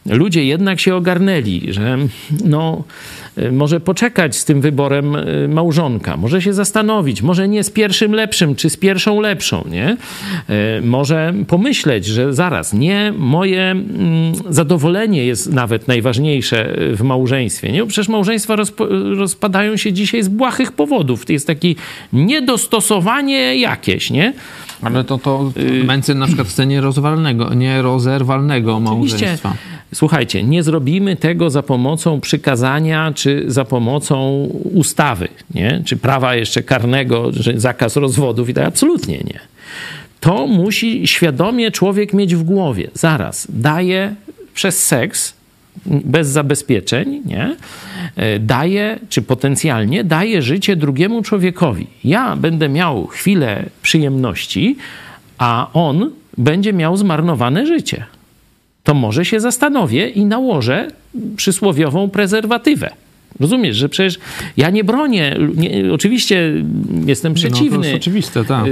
ludzie 0.06 0.44
jednak 0.44 0.80
się 0.80 0.94
ogarnęli, 0.94 1.72
że 1.72 1.98
no, 2.44 2.84
y, 3.38 3.52
może 3.52 3.80
poczekać 3.80 4.36
z 4.36 4.44
tym 4.44 4.60
wyborem 4.60 5.16
y, 5.16 5.48
małżonka, 5.48 6.16
może 6.16 6.42
się 6.42 6.52
zastanowić, 6.52 7.22
może 7.22 7.48
nie 7.48 7.64
z 7.64 7.70
pierwszym 7.70 8.12
lepszym, 8.12 8.54
czy 8.54 8.70
z 8.70 8.76
pierwszą 8.76 9.20
lepszą, 9.20 9.64
nie? 9.70 9.96
Y, 10.78 10.82
może 10.82 11.34
pomyśleć, 11.48 12.06
że 12.06 12.32
zaraz, 12.32 12.72
nie, 12.72 13.12
moje 13.16 13.62
mm, 13.62 14.34
zadowolenie 14.48 15.26
jest 15.26 15.52
nawet 15.52 15.88
najważniejsze 15.88 16.76
w 16.92 17.02
małżeństwie, 17.02 17.72
nie? 17.72 17.86
Przecież 17.86 18.08
małżeństwa 18.08 18.56
rozpadają 19.16 19.76
się 19.76 19.92
dzisiaj 19.92 20.22
z 20.22 20.28
błahych 20.28 20.72
powodów. 20.72 21.26
To 21.26 21.32
jest 21.32 21.46
takie 21.46 21.74
niedostosowanie 22.12 23.56
jakieś, 23.56 24.10
nie? 24.10 24.32
Ale 24.84 25.04
to, 25.04 25.18
to 25.18 25.52
y, 25.56 25.84
Mencen 25.84 26.18
na 26.18 26.26
przykład 26.26 26.48
chce 26.48 26.66
nierozerwalnego, 26.66 27.54
nierozerwalnego 27.54 28.80
małżeństwa. 28.80 29.54
Słuchajcie, 29.94 30.42
nie 30.42 30.62
zrobimy 30.62 31.16
tego 31.16 31.50
za 31.50 31.62
pomocą 31.62 32.20
przykazania 32.20 33.12
czy 33.14 33.44
za 33.46 33.64
pomocą 33.64 34.48
ustawy, 34.74 35.28
nie? 35.54 35.82
czy 35.84 35.96
prawa 35.96 36.34
jeszcze 36.34 36.62
karnego, 36.62 37.32
że 37.32 37.60
zakaz 37.60 37.96
rozwodów 37.96 38.48
i 38.48 38.54
tak. 38.54 38.68
Absolutnie 38.68 39.18
nie. 39.18 39.40
To 40.20 40.46
musi 40.46 41.06
świadomie 41.06 41.70
człowiek 41.70 42.12
mieć 42.12 42.34
w 42.34 42.42
głowie. 42.42 42.90
Zaraz, 42.94 43.46
daje 43.50 44.14
przez 44.54 44.86
seks 44.86 45.34
bez 45.86 46.28
zabezpieczeń, 46.28 47.22
nie? 47.24 47.56
E, 48.16 48.38
daje, 48.38 48.98
czy 49.08 49.22
potencjalnie 49.22 50.04
daje 50.04 50.42
życie 50.42 50.76
drugiemu 50.76 51.22
człowiekowi. 51.22 51.86
Ja 52.04 52.36
będę 52.36 52.68
miał 52.68 53.06
chwilę 53.06 53.64
przyjemności, 53.82 54.76
a 55.38 55.70
on 55.72 56.10
będzie 56.38 56.72
miał 56.72 56.96
zmarnowane 56.96 57.66
życie. 57.66 58.04
To 58.84 58.94
może 58.94 59.24
się 59.24 59.40
zastanowię 59.40 60.08
i 60.08 60.24
nałożę 60.24 60.88
przysłowiową 61.36 62.10
prezerwatywę. 62.10 62.90
Rozumiesz, 63.40 63.76
że 63.76 63.88
przecież 63.88 64.18
ja 64.56 64.70
nie 64.70 64.84
bronię, 64.84 65.36
nie, 65.54 65.92
oczywiście 65.92 66.52
jestem 67.06 67.34
przeciwny 67.34 67.90
no, 67.90 67.96
oczywiste, 67.96 68.44
tak. 68.44 68.66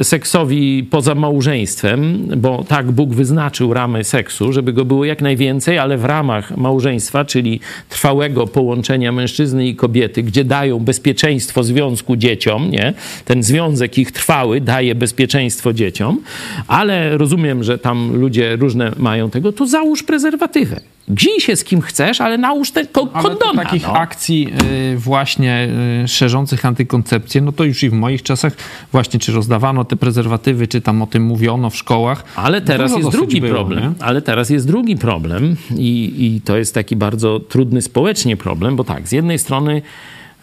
Y, 0.00 0.04
seksowi 0.04 0.86
poza 0.90 1.14
małżeństwem, 1.14 2.28
bo 2.36 2.64
tak 2.68 2.92
Bóg 2.92 3.14
wyznaczył 3.14 3.74
ramy 3.74 4.04
seksu, 4.04 4.52
żeby 4.52 4.72
go 4.72 4.84
było 4.84 5.04
jak 5.04 5.22
najwięcej, 5.22 5.78
ale 5.78 5.98
w 5.98 6.04
ramach 6.04 6.56
małżeństwa, 6.56 7.24
czyli 7.24 7.60
trwałego 7.88 8.46
połączenia 8.46 9.12
mężczyzny 9.12 9.68
i 9.68 9.76
kobiety, 9.76 10.22
gdzie 10.22 10.44
dają 10.44 10.78
bezpieczeństwo 10.78 11.62
związku 11.62 12.16
dzieciom, 12.16 12.70
nie? 12.70 12.94
Ten 13.24 13.42
związek 13.42 13.98
ich 13.98 14.12
trwały 14.12 14.60
daje 14.60 14.94
bezpieczeństwo 14.94 15.72
dzieciom, 15.72 16.20
ale 16.66 17.18
rozumiem, 17.18 17.64
że 17.64 17.78
tam 17.78 18.16
ludzie 18.16 18.56
różne 18.56 18.92
mają 18.96 19.30
tego, 19.30 19.52
to 19.52 19.66
załóż 19.66 20.02
prezerwatywę. 20.02 20.93
Gzij 21.08 21.40
się 21.40 21.56
z 21.56 21.64
kim 21.64 21.80
chcesz, 21.80 22.20
ale 22.20 22.38
nałóż 22.38 22.70
te 22.70 22.86
ko 22.86 23.06
kondona. 23.06 23.64
takich 23.64 23.82
no. 23.82 23.92
akcji 23.92 24.48
y, 24.92 24.98
właśnie 24.98 25.68
y, 26.04 26.08
szerzących 26.08 26.64
antykoncepcję, 26.64 27.40
no 27.40 27.52
to 27.52 27.64
już 27.64 27.82
i 27.82 27.90
w 27.90 27.92
moich 27.92 28.22
czasach 28.22 28.52
właśnie 28.92 29.20
czy 29.20 29.32
rozdawano 29.32 29.84
te 29.84 29.96
prezerwatywy, 29.96 30.68
czy 30.68 30.80
tam 30.80 31.02
o 31.02 31.06
tym 31.06 31.22
mówiono 31.22 31.70
w 31.70 31.76
szkołach. 31.76 32.24
Ale 32.36 32.60
teraz 32.60 32.96
jest 32.96 33.10
drugi 33.10 33.40
było, 33.40 33.52
problem. 33.52 33.82
Nie? 33.82 34.04
Ale 34.04 34.22
teraz 34.22 34.50
jest 34.50 34.66
drugi 34.66 34.96
problem 34.96 35.56
i, 35.76 36.14
i 36.18 36.40
to 36.40 36.56
jest 36.56 36.74
taki 36.74 36.96
bardzo 36.96 37.40
trudny 37.40 37.82
społecznie 37.82 38.36
problem, 38.36 38.76
bo 38.76 38.84
tak, 38.84 39.08
z 39.08 39.12
jednej 39.12 39.38
strony 39.38 39.82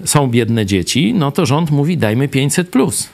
są 0.06 0.28
biedne 0.28 0.66
dzieci, 0.66 1.14
no 1.14 1.32
to 1.32 1.46
rząd 1.46 1.72
mówi 1.72 1.98
dajmy 1.98 2.28
500+. 2.28 2.64
Plus. 2.64 3.10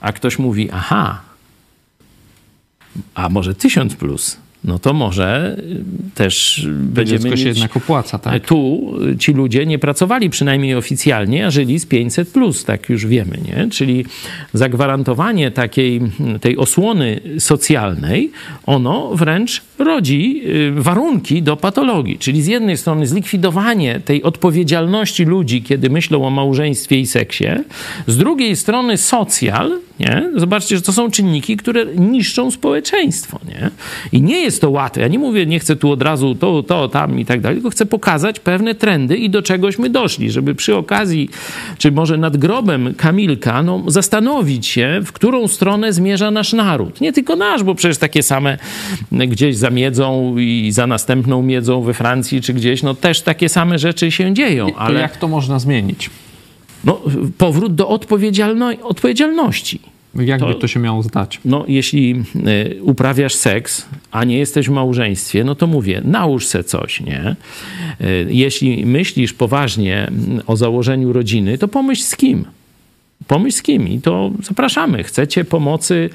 A 0.00 0.12
ktoś 0.12 0.38
mówi, 0.38 0.70
aha, 0.72 1.20
a 3.14 3.28
może 3.28 3.52
1000+. 3.52 3.96
Plus 3.96 4.43
no 4.64 4.78
to 4.78 4.92
może 4.92 5.56
też 6.14 6.66
będziemy 6.70 7.30
mieć... 7.30 7.40
się 7.40 7.48
jednak 7.48 7.76
opłaca, 7.76 8.18
tak? 8.18 8.46
Tu 8.46 8.92
ci 9.18 9.32
ludzie 9.32 9.66
nie 9.66 9.78
pracowali 9.78 10.30
przynajmniej 10.30 10.74
oficjalnie, 10.74 11.46
a 11.46 11.50
żyli 11.50 11.78
z 11.78 11.86
500+, 11.86 12.24
plus, 12.24 12.64
tak 12.64 12.88
już 12.88 13.06
wiemy, 13.06 13.38
nie? 13.44 13.68
Czyli 13.70 14.04
zagwarantowanie 14.52 15.50
takiej, 15.50 16.00
tej 16.40 16.56
osłony 16.56 17.20
socjalnej, 17.38 18.30
ono 18.66 19.10
wręcz 19.14 19.62
rodzi 19.78 20.42
y, 20.46 20.82
warunki 20.82 21.42
do 21.42 21.56
patologii. 21.56 22.18
Czyli 22.18 22.42
z 22.42 22.46
jednej 22.46 22.76
strony 22.76 23.06
zlikwidowanie 23.06 24.00
tej 24.00 24.22
odpowiedzialności 24.22 25.24
ludzi, 25.24 25.62
kiedy 25.62 25.90
myślą 25.90 26.26
o 26.26 26.30
małżeństwie 26.30 27.00
i 27.00 27.06
seksie, 27.06 27.48
z 28.06 28.16
drugiej 28.16 28.56
strony 28.56 28.96
socjal, 28.96 29.80
nie? 30.00 30.30
Zobaczcie, 30.36 30.76
że 30.76 30.82
to 30.82 30.92
są 30.92 31.10
czynniki, 31.10 31.56
które 31.56 31.86
niszczą 31.86 32.50
społeczeństwo, 32.50 33.40
nie? 33.48 33.70
I 34.12 34.22
nie 34.22 34.40
jest 34.40 34.60
to 34.60 34.70
łatwe. 34.70 35.00
Ja 35.00 35.08
nie 35.08 35.18
mówię, 35.18 35.46
nie 35.46 35.58
chcę 35.58 35.76
tu 35.76 35.90
od 35.90 36.02
razu 36.02 36.34
to, 36.34 36.62
to, 36.62 36.88
tam 36.88 37.20
i 37.20 37.24
tak 37.24 37.40
dalej, 37.40 37.56
tylko 37.56 37.70
chcę 37.70 37.86
pokazać 37.86 38.40
pewne 38.40 38.74
trendy 38.74 39.16
i 39.16 39.30
do 39.30 39.42
czegośmy 39.42 39.90
doszli, 39.90 40.30
żeby 40.30 40.54
przy 40.54 40.76
okazji, 40.76 41.30
czy 41.78 41.92
może 41.92 42.16
nad 42.16 42.36
grobem 42.36 42.94
Kamilka, 42.94 43.62
no, 43.62 43.82
zastanowić 43.86 44.66
się, 44.66 45.00
w 45.04 45.12
którą 45.12 45.48
stronę 45.48 45.92
zmierza 45.92 46.30
nasz 46.30 46.52
naród. 46.52 47.00
Nie 47.00 47.12
tylko 47.12 47.36
nasz, 47.36 47.62
bo 47.62 47.74
przecież 47.74 47.98
takie 47.98 48.22
same 48.22 48.58
gdzieś 49.12 49.56
za 49.56 49.70
miedzą 49.70 50.38
i 50.38 50.68
za 50.72 50.86
następną 50.86 51.42
miedzą 51.42 51.82
we 51.82 51.94
Francji 51.94 52.40
czy 52.40 52.54
gdzieś, 52.54 52.82
no 52.82 52.94
też 52.94 53.20
takie 53.20 53.48
same 53.48 53.78
rzeczy 53.78 54.10
się 54.10 54.34
dzieją. 54.34 54.74
Ale 54.76 55.00
jak 55.00 55.16
to 55.16 55.28
można 55.28 55.58
zmienić? 55.58 56.10
No, 56.84 57.00
powrót 57.38 57.74
do 57.74 57.88
odpowiedzialności. 57.88 59.80
Jakby 60.14 60.46
to, 60.46 60.54
to, 60.54 60.66
się 60.66 60.80
miało 60.80 61.02
zdać? 61.02 61.40
No, 61.44 61.64
jeśli 61.68 62.24
y, 62.76 62.82
uprawiasz 62.82 63.34
seks, 63.34 63.86
a 64.10 64.24
nie 64.24 64.38
jesteś 64.38 64.68
w 64.68 64.72
małżeństwie, 64.72 65.44
no 65.44 65.54
to 65.54 65.66
mówię, 65.66 66.02
nałóż 66.04 66.46
se 66.46 66.64
coś, 66.64 67.00
nie? 67.00 67.36
Y, 68.00 68.26
jeśli 68.30 68.86
myślisz 68.86 69.32
poważnie 69.32 70.10
o 70.46 70.56
założeniu 70.56 71.12
rodziny, 71.12 71.58
to 71.58 71.68
pomyśl 71.68 72.02
z 72.02 72.16
kim 72.16 72.44
pomyśl 73.26 73.56
z 73.56 73.62
to 74.02 74.30
zapraszamy. 74.42 75.02
Chcecie 75.02 75.44
pomocy? 75.44 76.10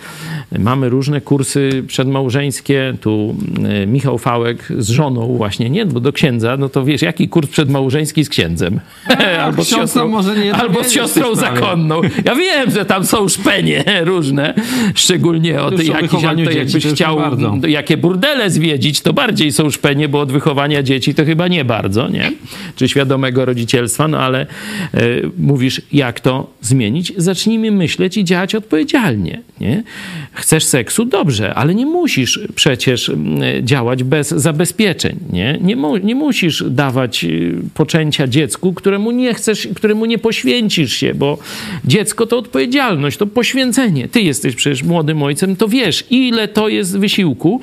Mamy 0.59 0.89
różne 0.89 1.21
kursy 1.21 1.83
przedmałżeńskie. 1.87 2.93
Tu 3.01 3.35
e, 3.65 3.87
Michał 3.87 4.17
Fałek 4.17 4.67
z 4.77 4.89
żoną 4.89 5.37
właśnie, 5.37 5.69
nie, 5.69 5.85
bo 5.85 5.99
do 5.99 6.13
księdza, 6.13 6.57
no 6.57 6.69
to 6.69 6.85
wiesz, 6.85 7.01
jaki 7.01 7.29
kurs 7.29 7.49
przedmałżeński 7.49 8.25
z 8.25 8.29
księdzem? 8.29 8.79
albo 9.45 9.63
z 9.63 9.69
siostrą, 9.69 10.07
może 10.07 10.37
nie 10.37 10.55
albo 10.55 10.83
z 10.83 10.91
siostrą 10.91 11.35
zakonną. 11.35 12.01
Ja 12.25 12.35
wiem, 12.35 12.71
że 12.71 12.85
tam 12.85 13.05
są 13.05 13.29
szpenie 13.29 13.83
różne, 14.11 14.53
szczególnie 14.95 15.61
od 15.61 15.83
jakichś, 15.83 16.23
to 16.45 16.51
jakbyś 16.51 16.85
chciał 16.85 17.19
jakie 17.67 17.97
burdele 17.97 18.49
zwiedzić, 18.49 19.01
to 19.01 19.13
bardziej 19.13 19.51
są 19.51 19.69
szpenie, 19.69 20.09
bo 20.09 20.19
od 20.19 20.31
wychowania 20.31 20.83
dzieci 20.83 21.15
to 21.15 21.25
chyba 21.25 21.47
nie 21.47 21.65
bardzo, 21.65 22.09
nie? 22.09 22.31
Czy 22.75 22.89
świadomego 22.89 23.45
rodzicielstwa, 23.45 24.07
no 24.07 24.19
ale 24.19 24.47
y, 24.93 25.29
mówisz, 25.37 25.81
jak 25.91 26.19
to 26.19 26.47
zmienić? 26.61 26.98
Zmienić, 26.99 27.13
zacznijmy 27.17 27.71
myśleć 27.71 28.17
i 28.17 28.23
działać 28.23 28.55
odpowiedzialnie. 28.55 29.41
Nie? 29.59 29.83
Chcesz 30.31 30.63
seksu? 30.63 31.05
Dobrze, 31.05 31.53
ale 31.53 31.75
nie 31.75 31.85
musisz 31.85 32.39
przecież 32.55 33.09
mm, 33.09 33.67
działać 33.67 34.03
bez 34.03 34.29
zabezpieczeń. 34.29 35.19
Nie, 35.33 35.57
nie, 35.61 35.75
mu, 35.75 35.97
nie 35.97 36.15
musisz 36.15 36.63
dawać 36.69 37.23
y, 37.23 37.55
poczęcia 37.73 38.27
dziecku, 38.27 38.73
któremu 38.73 39.11
nie 39.11 39.33
chcesz, 39.33 39.67
któremu 39.75 40.05
nie 40.05 40.17
poświęcisz 40.17 40.93
się, 40.93 41.13
bo 41.13 41.37
dziecko 41.85 42.25
to 42.25 42.37
odpowiedzialność, 42.37 43.17
to 43.17 43.27
poświęcenie. 43.27 44.07
Ty 44.07 44.21
jesteś 44.21 44.55
przecież 44.55 44.83
młodym 44.83 45.23
ojcem, 45.23 45.55
to 45.55 45.67
wiesz, 45.67 46.03
ile 46.09 46.47
to 46.47 46.69
jest 46.69 46.97
wysiłku. 46.97 47.61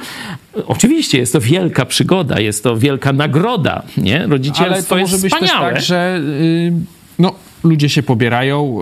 Oczywiście 0.66 1.19
jest 1.19 1.33
to 1.33 1.40
wielka 1.40 1.87
przygoda, 1.87 2.40
jest 2.40 2.62
to 2.62 2.76
wielka 2.76 3.12
nagroda. 3.12 3.83
Nie? 3.97 4.26
Rodzicielstwo 4.26 4.95
ale 4.95 5.05
to 5.05 5.11
może 5.11 5.23
być 5.23 5.33
wspaniałe. 5.33 5.75
też 5.75 5.75
tak, 5.75 5.83
że... 5.83 6.21
Yy, 6.40 6.73
no 7.19 7.46
ludzie 7.64 7.88
się 7.88 8.02
pobierają, 8.02 8.80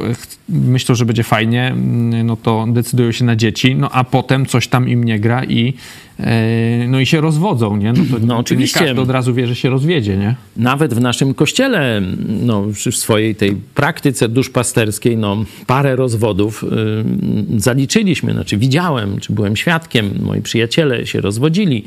myślą, 0.49 0.95
że 0.95 1.05
będzie 1.05 1.23
fajnie, 1.23 1.75
no 2.25 2.37
to 2.37 2.67
decydują 2.69 3.13
się 3.13 3.25
na 3.25 3.37
dzieci, 3.37 3.75
no 3.75 3.91
a 3.91 4.05
potem 4.05 4.47
coś 4.47 4.69
tam 4.69 4.89
im 4.89 5.05
nie 5.05 5.21
gra 5.21 5.45
i 5.45 5.75
e, 6.21 6.89
no 6.89 7.01
i 7.01 7.07
się 7.07 7.21
rozwodzą, 7.21 7.77
nie? 7.77 7.93
No, 7.93 8.05
to 8.11 8.19
no 8.27 8.39
oczywiście. 8.39 8.81
Nie 8.81 8.87
każdy 8.87 9.03
od 9.03 9.11
razu 9.11 9.35
wie, 9.35 9.47
że 9.47 9.57
się 9.57 9.71
rozwiedzie, 9.71 10.17
nie? 10.17 10.35
Nawet 10.57 10.95
w 10.95 11.01
naszym 11.01 11.35
kościele, 11.35 12.03
no 12.29 12.63
w 12.63 12.79
swojej 12.79 13.35
tej 13.35 13.57
praktyce 13.75 14.29
duszpasterskiej, 14.29 15.17
no 15.17 15.45
parę 15.67 15.97
rozwodów 15.97 16.65
y, 16.65 17.61
zaliczyliśmy, 17.61 18.33
znaczy 18.33 18.57
widziałem, 18.57 19.21
czy 19.21 19.33
byłem 19.33 19.57
świadkiem, 19.57 20.11
moi 20.23 20.43
przyjaciele 20.43 21.07
się 21.07 21.21
rozwodzili, 21.21 21.85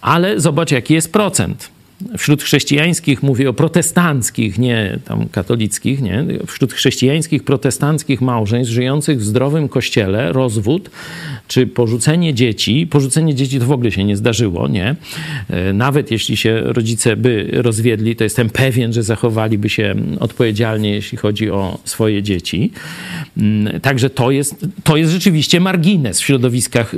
ale 0.00 0.40
zobacz 0.40 0.70
jaki 0.70 0.94
jest 0.94 1.12
procent 1.12 1.77
wśród 2.18 2.42
chrześcijańskich, 2.42 3.22
mówię 3.22 3.50
o 3.50 3.52
protestanckich, 3.52 4.58
nie 4.58 4.98
tam 5.04 5.28
katolickich, 5.28 6.02
nie, 6.02 6.24
wśród 6.46 6.72
chrześcijańskich, 6.72 7.44
protestanckich 7.44 8.20
małżeństw 8.20 8.72
żyjących 8.72 9.18
w 9.18 9.24
zdrowym 9.24 9.68
kościele, 9.68 10.32
rozwód 10.32 10.90
czy 11.48 11.66
porzucenie 11.66 12.34
dzieci, 12.34 12.86
porzucenie 12.86 13.34
dzieci 13.34 13.58
to 13.58 13.66
w 13.66 13.72
ogóle 13.72 13.92
się 13.92 14.04
nie 14.04 14.16
zdarzyło, 14.16 14.68
nie? 14.68 14.96
E, 15.50 15.72
nawet 15.72 16.10
jeśli 16.10 16.36
się 16.36 16.60
rodzice 16.60 17.16
by 17.16 17.48
rozwiedli, 17.52 18.16
to 18.16 18.24
jestem 18.24 18.50
pewien, 18.50 18.92
że 18.92 19.02
zachowaliby 19.02 19.68
się 19.68 19.94
odpowiedzialnie, 20.20 20.90
jeśli 20.90 21.18
chodzi 21.18 21.50
o 21.50 21.78
swoje 21.84 22.22
dzieci. 22.22 22.72
Mm, 23.36 23.80
także 23.80 24.10
to 24.10 24.30
jest, 24.30 24.66
to 24.84 24.96
jest 24.96 25.12
rzeczywiście 25.12 25.60
margines 25.60 26.20
w 26.20 26.24
środowiskach 26.24 26.94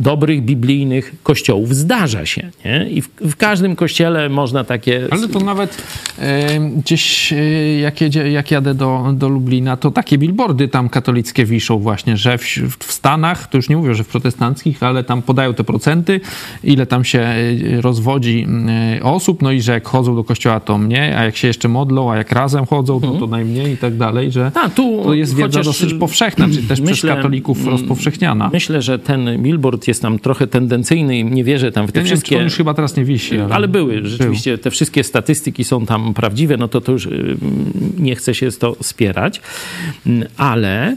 dobrych, 0.00 0.42
biblijnych 0.42 1.12
kościołów. 1.22 1.76
Zdarza 1.76 2.26
się, 2.26 2.50
nie? 2.64 2.90
I 2.90 3.02
w, 3.02 3.08
w 3.20 3.36
każdym 3.36 3.76
kościele 3.76 4.01
kościele 4.02 4.28
można 4.28 4.64
takie... 4.64 5.08
Ale 5.10 5.28
to 5.28 5.40
nawet 5.40 5.82
e, 6.18 6.60
gdzieś, 6.60 7.32
e, 7.32 7.78
jak, 7.78 8.00
jedzie, 8.00 8.30
jak 8.30 8.50
jadę 8.50 8.74
do, 8.74 9.12
do 9.14 9.28
Lublina, 9.28 9.76
to 9.76 9.90
takie 9.90 10.18
billboardy 10.18 10.68
tam 10.68 10.88
katolickie 10.88 11.44
wiszą 11.44 11.78
właśnie, 11.78 12.16
że 12.16 12.38
w, 12.38 12.44
w 12.78 12.92
Stanach, 12.92 13.46
to 13.46 13.58
już 13.58 13.68
nie 13.68 13.76
mówię, 13.76 13.94
że 13.94 14.04
w 14.04 14.08
protestanckich, 14.08 14.82
ale 14.82 15.04
tam 15.04 15.22
podają 15.22 15.54
te 15.54 15.64
procenty, 15.64 16.20
ile 16.64 16.86
tam 16.86 17.04
się 17.04 17.20
e, 17.20 17.80
rozwodzi 17.80 18.46
e, 18.98 19.02
osób, 19.02 19.42
no 19.42 19.52
i 19.52 19.60
że 19.60 19.72
jak 19.72 19.88
chodzą 19.88 20.16
do 20.16 20.24
kościoła, 20.24 20.60
to 20.60 20.78
mniej, 20.78 21.14
a 21.14 21.24
jak 21.24 21.36
się 21.36 21.48
jeszcze 21.48 21.68
modlą, 21.68 22.12
a 22.12 22.16
jak 22.16 22.32
razem 22.32 22.66
chodzą, 22.66 23.00
to, 23.00 23.12
to 23.12 23.26
najmniej 23.26 23.72
i 23.72 23.76
tak 23.76 23.96
dalej, 23.96 24.32
że 24.32 24.50
ta, 24.50 24.70
tu 24.70 25.02
to 25.04 25.14
jest 25.14 25.36
wiedza 25.36 25.62
dosyć 25.62 25.94
powszechna, 25.94 26.48
czy 26.48 26.62
też 26.62 26.80
myślę, 26.80 26.94
przez 26.94 27.10
katolików 27.10 27.58
mm, 27.58 27.70
rozpowszechniana. 27.70 28.50
Myślę, 28.52 28.82
że 28.82 28.98
ten 28.98 29.42
billboard 29.42 29.88
jest 29.88 30.02
tam 30.02 30.18
trochę 30.18 30.46
tendencyjny 30.46 31.18
i 31.18 31.24
nie 31.24 31.44
wierzę 31.44 31.72
tam 31.72 31.86
w 31.86 31.92
te 31.92 32.00
ja 32.00 32.06
wszystkie... 32.06 32.34
Nie, 32.34 32.38
on 32.38 32.44
już 32.44 32.56
chyba 32.56 32.74
teraz 32.74 32.96
nie 32.96 33.04
wisi. 33.04 33.38
Ale, 33.38 33.54
ale 33.54 33.68
były 33.68 33.91
były. 33.96 34.08
Rzeczywiście 34.08 34.58
te 34.58 34.70
wszystkie 34.70 35.04
statystyki 35.04 35.64
są 35.64 35.86
tam 35.86 36.14
prawdziwe, 36.14 36.56
no 36.56 36.68
to 36.68 36.80
to 36.80 36.92
już 36.92 37.06
y, 37.06 37.36
nie 37.98 38.16
chce 38.16 38.34
się 38.34 38.50
z 38.50 38.58
to 38.58 38.76
spierać, 38.82 39.40
mm, 40.06 40.28
ale 40.36 40.96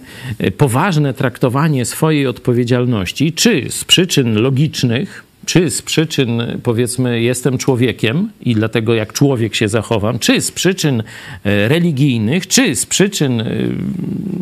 poważne 0.57 1.13
traktowanie 1.13 1.85
swojej 1.85 2.27
odpowiedzialności, 2.27 3.33
czy 3.33 3.65
z 3.69 3.83
przyczyn 3.83 4.41
logicznych, 4.41 5.25
czy 5.45 5.71
z 5.71 5.81
przyczyn, 5.81 6.41
powiedzmy, 6.63 7.21
jestem 7.21 7.57
człowiekiem 7.57 8.29
i 8.41 8.55
dlatego 8.55 8.93
jak 8.93 9.13
człowiek 9.13 9.55
się 9.55 9.67
zachowam, 9.67 10.19
czy 10.19 10.41
z 10.41 10.51
przyczyn 10.51 11.03
e, 11.43 11.67
religijnych, 11.67 12.47
czy 12.47 12.75
z 12.75 12.85
przyczyn 12.85 13.43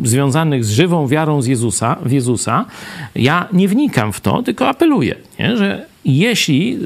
związanych 0.04 0.64
z 0.64 0.70
żywą 0.70 1.08
wiarą 1.08 1.42
z 1.42 1.46
Jezusa, 1.46 1.96
w 2.04 2.12
Jezusa, 2.12 2.64
ja 3.14 3.48
nie 3.52 3.68
wnikam 3.68 4.12
w 4.12 4.20
to, 4.20 4.42
tylko 4.42 4.68
apeluję, 4.68 5.14
nie? 5.38 5.56
że 5.56 5.93
jeśli 6.04 6.78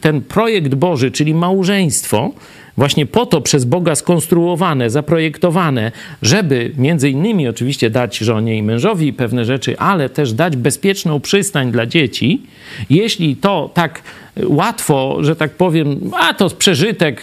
ten 0.00 0.20
projekt 0.20 0.74
Boży, 0.74 1.10
czyli 1.10 1.34
małżeństwo, 1.34 2.30
właśnie 2.76 3.06
po 3.06 3.26
to 3.26 3.40
przez 3.40 3.64
Boga 3.64 3.94
skonstruowane, 3.94 4.90
zaprojektowane, 4.90 5.92
żeby 6.22 6.72
między 6.76 7.10
innymi 7.10 7.48
oczywiście 7.48 7.90
dać 7.90 8.18
żonie 8.18 8.56
i 8.56 8.62
mężowi 8.62 9.12
pewne 9.12 9.44
rzeczy, 9.44 9.78
ale 9.78 10.08
też 10.08 10.32
dać 10.32 10.56
bezpieczną 10.56 11.20
przystań 11.20 11.72
dla 11.72 11.86
dzieci, 11.86 12.42
jeśli 12.90 13.36
to 13.36 13.70
tak 13.74 14.02
łatwo, 14.44 15.18
że 15.20 15.36
tak 15.36 15.50
powiem, 15.50 16.00
a 16.20 16.34
to 16.34 16.50
przeżytek, 16.50 17.22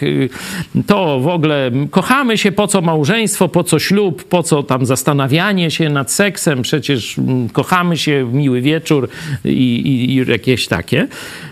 to 0.87 1.19
w 1.19 1.27
ogóle 1.27 1.71
kochamy 1.91 2.37
się, 2.37 2.51
po 2.51 2.67
co 2.67 2.81
małżeństwo, 2.81 3.47
po 3.47 3.63
co 3.63 3.79
ślub, 3.79 4.23
po 4.23 4.43
co 4.43 4.63
tam 4.63 4.85
zastanawianie 4.85 5.71
się 5.71 5.89
nad 5.89 6.11
seksem, 6.11 6.61
przecież 6.61 7.15
kochamy 7.53 7.97
się, 7.97 8.29
miły 8.33 8.61
wieczór 8.61 9.09
i, 9.45 9.49
i, 9.49 10.11
i 10.11 10.15
jakieś 10.15 10.67
takie, 10.67 11.07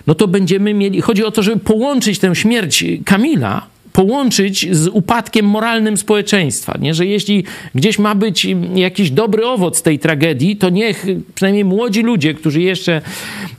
no 0.08 0.16
to 0.16 0.28
będziemy 0.28 0.74
mieli, 0.74 1.02
chodzi 1.02 1.26
o 1.26 1.32
to, 1.32 1.44
żeby 1.44 1.60
połączyć 1.60 2.20
tę 2.20 2.36
śmierć 2.36 2.86
Kamila 3.06 3.77
połączyć 3.98 4.76
z 4.76 4.88
upadkiem 4.88 5.46
moralnym 5.46 5.98
społeczeństwa. 5.98 6.78
Nie? 6.82 6.94
Że 6.94 7.06
jeśli 7.06 7.44
gdzieś 7.76 8.00
ma 8.00 8.16
być 8.16 8.48
jakiś 8.76 9.12
dobry 9.12 9.46
owoc 9.46 9.82
tej 9.82 10.00
tragedii, 10.00 10.56
to 10.56 10.70
niech 10.70 11.06
przynajmniej 11.36 11.66
młodzi 11.66 12.02
ludzie, 12.02 12.34
którzy 12.34 12.62
jeszcze 12.62 13.02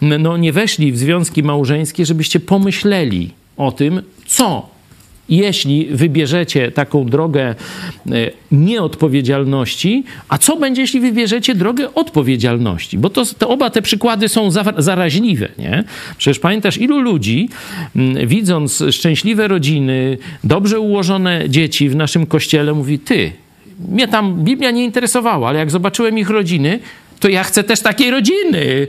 no, 0.01 0.37
nie 0.37 0.53
weszli 0.53 0.93
w 0.93 0.99
związki 0.99 1.43
małżeńskie, 1.43 2.07
żebyście 2.07 2.41
pomyśleli 2.41 3.31
o 3.57 3.73
tym, 3.73 4.03
co 4.27 4.69
jeśli 5.29 5.87
wybierzecie 5.91 6.71
taką 6.71 7.05
drogę 7.05 7.43
e, 7.45 7.55
nieodpowiedzialności, 8.53 10.05
a 10.29 10.39
co 10.39 10.57
będzie, 10.57 10.83
jeśli 10.83 11.01
wybierzecie 11.01 11.55
drogę 11.55 11.95
odpowiedzialności? 11.95 12.99
Bo 12.99 13.11
to, 13.11 13.25
to 13.39 13.49
oba 13.49 13.71
te 13.71 13.83
przykłady 13.83 14.29
są 14.29 14.51
zaraźliwe, 14.79 15.49
nie? 15.59 15.85
Przecież 16.19 16.39
pamiętasz, 16.39 16.79
ilu 16.79 17.01
ludzi, 17.01 17.49
widząc 18.27 18.85
szczęśliwe 18.91 19.49
rodziny, 19.49 20.19
dobrze 20.45 20.81
ułożone 20.81 21.45
dzieci 21.49 21.89
w 21.89 21.97
naszym 21.97 22.27
kościele, 22.27 22.75
mówi, 22.75 22.99
ty, 22.99 23.33
mnie 23.89 24.09
tam 24.09 24.45
Biblia 24.45 24.71
nie 24.71 24.85
interesowała, 24.85 25.49
ale 25.49 25.59
jak 25.59 25.71
zobaczyłem 25.71 26.19
ich 26.19 26.31
rodziny, 26.31 26.81
to 27.21 27.29
ja 27.29 27.45
chcę 27.45 27.65
też 27.65 27.81
takiej 27.81 28.11
rodziny 28.11 28.87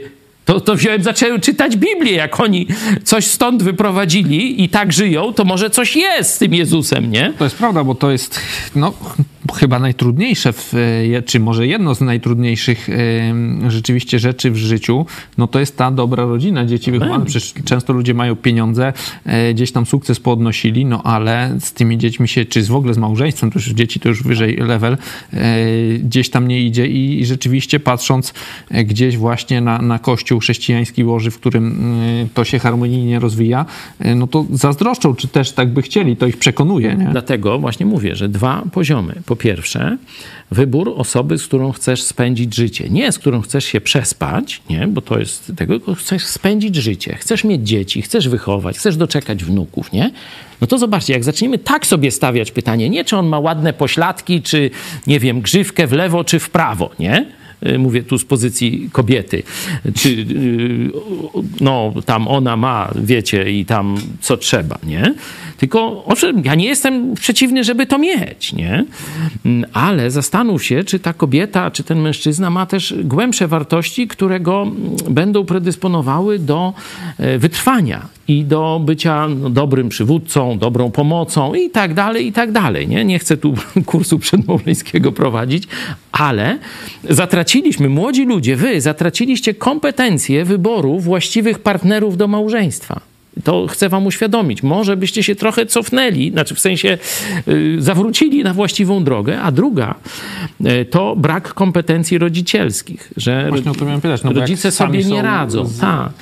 to, 0.50 0.60
to 0.60 0.74
wziąłem, 0.74 1.02
zacząłem 1.02 1.40
czytać 1.40 1.76
Biblię. 1.76 2.12
Jak 2.12 2.40
oni 2.40 2.66
coś 3.04 3.26
stąd 3.26 3.62
wyprowadzili 3.62 4.64
i 4.64 4.68
tak 4.68 4.92
żyją, 4.92 5.32
to 5.32 5.44
może 5.44 5.70
coś 5.70 5.96
jest 5.96 6.34
z 6.34 6.38
tym 6.38 6.54
Jezusem, 6.54 7.10
nie? 7.10 7.32
To 7.38 7.44
jest 7.44 7.56
prawda, 7.56 7.84
bo 7.84 7.94
to 7.94 8.10
jest 8.10 8.40
no, 8.74 8.92
chyba 9.54 9.78
najtrudniejsze, 9.78 10.52
w, 10.52 10.74
e, 11.16 11.22
czy 11.22 11.40
może 11.40 11.66
jedno 11.66 11.94
z 11.94 12.00
najtrudniejszych 12.00 12.88
e, 12.88 13.70
rzeczywiście 13.70 14.18
rzeczy 14.18 14.50
w 14.50 14.56
życiu, 14.56 15.06
no 15.38 15.46
to 15.46 15.60
jest 15.60 15.76
ta 15.76 15.90
dobra 15.90 16.24
rodzina, 16.24 16.66
dzieci 16.66 16.92
wychowane. 16.92 17.24
Przecież 17.24 17.54
często 17.64 17.92
ludzie 17.92 18.14
mają 18.14 18.36
pieniądze, 18.36 18.92
e, 19.24 19.54
gdzieś 19.54 19.72
tam 19.72 19.86
sukces 19.86 20.20
podnosili, 20.20 20.84
no 20.84 21.02
ale 21.02 21.56
z 21.60 21.72
tymi 21.72 21.98
dziećmi 21.98 22.28
się, 22.28 22.44
czy 22.44 22.62
w 22.62 22.74
ogóle 22.74 22.94
z 22.94 22.98
małżeństwem, 22.98 23.50
to 23.50 23.58
już 23.58 23.68
dzieci 23.68 24.00
to 24.00 24.08
już 24.08 24.22
wyżej 24.22 24.56
level, 24.56 24.96
gdzieś 25.98 26.30
tam 26.30 26.48
nie 26.48 26.60
idzie 26.60 26.86
i, 26.86 27.20
i 27.20 27.26
rzeczywiście 27.26 27.80
patrząc 27.80 28.34
gdzieś 28.70 29.16
właśnie 29.16 29.60
na, 29.60 29.78
na 29.82 29.98
kościół 29.98 30.40
chrześcijański 30.40 31.04
Boży, 31.04 31.30
w 31.30 31.38
którym 31.38 31.94
to 32.34 32.44
się 32.44 32.58
harmonijnie 32.58 33.18
rozwija, 33.18 33.66
no 34.16 34.26
to 34.26 34.46
zazdroszczą, 34.52 35.14
czy 35.14 35.28
też 35.28 35.52
tak 35.52 35.68
by 35.68 35.82
chcieli, 35.82 36.16
to 36.16 36.26
ich 36.26 36.36
przekonuje. 36.36 36.94
Nie? 36.94 37.08
Dlatego 37.12 37.58
właśnie 37.58 37.86
mówię, 37.86 38.16
że 38.16 38.28
dwa 38.28 38.62
poziomy. 38.72 39.14
Po 39.30 39.36
pierwsze, 39.36 39.96
wybór 40.50 40.94
osoby, 40.96 41.38
z 41.38 41.46
którą 41.46 41.72
chcesz 41.72 42.02
spędzić 42.02 42.54
życie. 42.54 42.88
Nie 42.88 43.12
z 43.12 43.18
którą 43.18 43.40
chcesz 43.40 43.64
się 43.64 43.80
przespać, 43.80 44.62
nie, 44.70 44.86
bo 44.88 45.00
to 45.00 45.18
jest 45.18 45.52
tego, 45.56 45.78
tylko 45.78 45.94
chcesz 45.94 46.26
spędzić 46.26 46.76
życie. 46.76 47.16
Chcesz 47.20 47.44
mieć 47.44 47.68
dzieci, 47.68 48.02
chcesz 48.02 48.28
wychować, 48.28 48.78
chcesz 48.78 48.96
doczekać 48.96 49.44
wnuków, 49.44 49.92
nie? 49.92 50.10
No 50.60 50.66
to 50.66 50.78
zobaczcie, 50.78 51.12
jak 51.12 51.24
zaczniemy 51.24 51.58
tak 51.58 51.86
sobie 51.86 52.10
stawiać 52.10 52.50
pytanie, 52.50 52.90
nie 52.90 53.04
czy 53.04 53.16
on 53.16 53.26
ma 53.26 53.38
ładne 53.38 53.72
pośladki, 53.72 54.42
czy 54.42 54.70
nie 55.06 55.20
wiem, 55.20 55.40
grzywkę 55.40 55.86
w 55.86 55.92
lewo, 55.92 56.24
czy 56.24 56.38
w 56.38 56.50
prawo, 56.50 56.90
nie? 56.98 57.26
Y, 57.66 57.78
mówię 57.78 58.02
tu 58.02 58.18
z 58.18 58.24
pozycji 58.24 58.88
kobiety, 58.92 59.42
czy 59.94 60.08
y, 60.08 60.90
no 61.60 61.92
tam 62.06 62.28
ona 62.28 62.56
ma, 62.56 62.90
wiecie, 62.94 63.52
i 63.52 63.64
tam 63.64 63.96
co 64.20 64.36
trzeba, 64.36 64.78
nie? 64.86 65.14
Tylko 65.56 66.04
owszem, 66.04 66.42
ja 66.44 66.54
nie 66.54 66.66
jestem 66.66 67.14
przeciwny, 67.14 67.64
żeby 67.64 67.86
to 67.86 67.98
mieć, 67.98 68.52
nie? 68.52 68.84
Mm, 69.44 69.70
ale 69.72 70.10
zastanów 70.10 70.64
się, 70.64 70.84
czy 70.84 70.98
ta 70.98 71.12
kobieta, 71.12 71.70
czy 71.70 71.84
ten 71.84 72.00
mężczyzna 72.00 72.50
ma 72.50 72.66
też 72.66 72.94
głębsze 73.04 73.48
wartości, 73.48 74.08
które 74.08 74.40
go 74.40 74.62
mm, 74.62 74.96
będą 75.14 75.44
predysponowały 75.44 76.38
do 76.38 76.74
e, 77.18 77.38
wytrwania 77.38 78.08
i 78.30 78.44
do 78.44 78.80
bycia 78.84 79.28
dobrym 79.50 79.88
przywódcą, 79.88 80.58
dobrą 80.58 80.90
pomocą 80.90 81.54
i 81.54 81.70
tak 81.70 81.94
dalej, 81.94 82.26
i 82.26 82.32
tak 82.32 82.52
dalej. 82.52 82.88
Nie, 82.88 83.04
nie 83.04 83.18
chcę 83.18 83.36
tu 83.36 83.54
kursu 83.86 84.18
przedmałżeńskiego 84.18 85.12
prowadzić, 85.12 85.64
ale 86.12 86.58
zatraciliśmy, 87.08 87.88
młodzi 87.88 88.24
ludzie, 88.24 88.56
wy 88.56 88.80
zatraciliście 88.80 89.54
kompetencje 89.54 90.44
wyboru 90.44 91.00
właściwych 91.00 91.58
partnerów 91.58 92.16
do 92.16 92.28
małżeństwa. 92.28 93.00
To 93.44 93.66
chcę 93.66 93.88
wam 93.88 94.06
uświadomić. 94.06 94.62
Może 94.62 94.96
byście 94.96 95.22
się 95.22 95.34
trochę 95.34 95.66
cofnęli, 95.66 96.30
znaczy 96.30 96.54
w 96.54 96.60
sensie 96.60 96.98
y, 97.48 97.76
zawrócili 97.78 98.44
na 98.44 98.54
właściwą 98.54 99.04
drogę, 99.04 99.40
a 99.40 99.52
druga 99.52 99.94
y, 100.60 100.84
to 100.84 101.16
brak 101.16 101.54
kompetencji 101.54 102.18
rodzicielskich, 102.18 103.12
że 103.16 103.46
Właśnie 103.48 103.70
o 103.70 103.74
to 103.74 103.84
miałem 103.84 104.00
pytać, 104.00 104.22
no 104.22 104.32
rodzice 104.32 104.70
sobie 104.70 105.04
nie 105.04 105.22
radzą. 105.22 105.66
Z... 105.66 105.78
Tak 105.78 106.12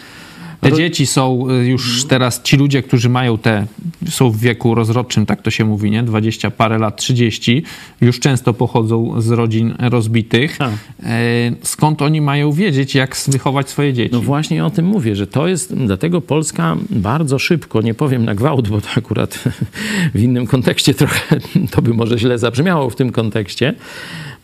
Te 0.71 0.77
dzieci 0.77 1.07
są 1.07 1.51
y, 1.51 1.67
już 1.67 1.89
mhm. 1.89 2.09
teraz, 2.09 2.43
ci 2.43 2.57
ludzie, 2.57 2.83
którzy 2.83 3.09
mają 3.09 3.39
te, 3.39 3.67
są 4.09 4.31
w 4.31 4.39
wieku 4.39 4.75
rozrodczym, 4.75 5.27
tak 5.27 5.43
to 5.43 5.51
się 5.51 5.65
mówi, 5.65 5.91
nie? 5.91 6.03
20 6.03 6.51
parę 6.51 6.79
lat, 6.79 6.97
30, 6.97 7.63
już 8.01 8.21
często 8.21 8.55
pochodzą 8.55 9.21
z 9.21 9.31
rodzin 9.31 9.75
rozbitych. 9.79 10.57
Tak. 10.57 10.73
E, 11.03 11.17
skąd 11.63 12.03
oni 12.03 12.21
mają 12.21 12.53
wiedzieć, 12.53 12.95
jak 12.95 13.17
wychować 13.29 13.71
swoje 13.71 13.93
dzieci? 13.93 14.15
No 14.15 14.21
właśnie 14.21 14.65
o 14.65 14.71
tym 14.71 14.87
mówię, 14.87 15.17
że 15.17 15.27
to 15.27 15.49
jest, 15.49 15.75
dlatego 15.75 16.21
Polska 16.21 16.77
bardzo 16.91 17.39
szybko, 17.39 17.83
nie 17.83 17.95
powiem 17.95 18.25
na 18.25 18.35
gwałt, 18.35 18.69
bo 18.69 18.81
to 18.81 18.89
akurat 18.97 19.45
w 20.15 20.21
innym 20.23 20.47
kontekście 20.47 20.95
trochę, 20.95 21.37
to 21.71 21.83
by 21.83 21.95
może 21.95 22.19
źle 22.19 22.39
zabrzmiało 22.39 22.91
w 22.91 22.97
tym 22.97 23.13
kontekście, 23.13 23.75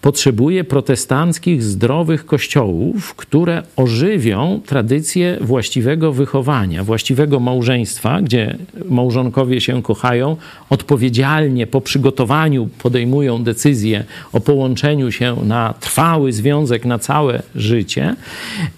potrzebuje 0.04 0.64
protestanckich, 0.64 1.62
zdrowych 1.62 2.26
kościołów, 2.26 3.14
które 3.14 3.62
ożywią 3.76 4.60
tradycję 4.66 5.38
właściwego 5.40 6.12
wychowania, 6.12 6.84
właściwego 6.84 7.40
małżeństwa, 7.40 8.22
gdzie 8.22 8.58
małżonkowie 8.88 9.60
się 9.60 9.82
kochają, 9.82 10.36
odpowiedzialnie 10.70 11.66
po 11.66 11.80
przygotowaniu 11.80 12.68
podejmują 12.78 13.42
decyzję 13.42 14.04
o 14.32 14.40
połączeniu 14.40 15.12
się 15.12 15.36
na 15.44 15.74
trwały 15.80 16.32
związek 16.32 16.84
na 16.84 16.98
całe 16.98 17.42
życie 17.54 18.16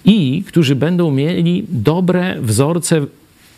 i 0.05 0.43
którzy 0.47 0.75
będą 0.75 1.11
mieli 1.11 1.65
dobre 1.69 2.35
wzorce 2.41 3.05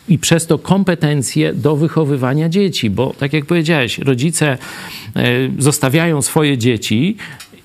i 0.08 0.18
przez 0.18 0.46
to 0.46 0.58
kompetencje 0.58 1.54
do 1.54 1.76
wychowywania 1.76 2.48
dzieci, 2.48 2.90
bo 2.90 3.14
tak 3.18 3.32
jak 3.32 3.46
powiedziałeś, 3.46 3.98
rodzice 3.98 4.58
e, 5.16 5.28
zostawiają 5.58 6.22
swoje 6.22 6.58
dzieci 6.58 7.16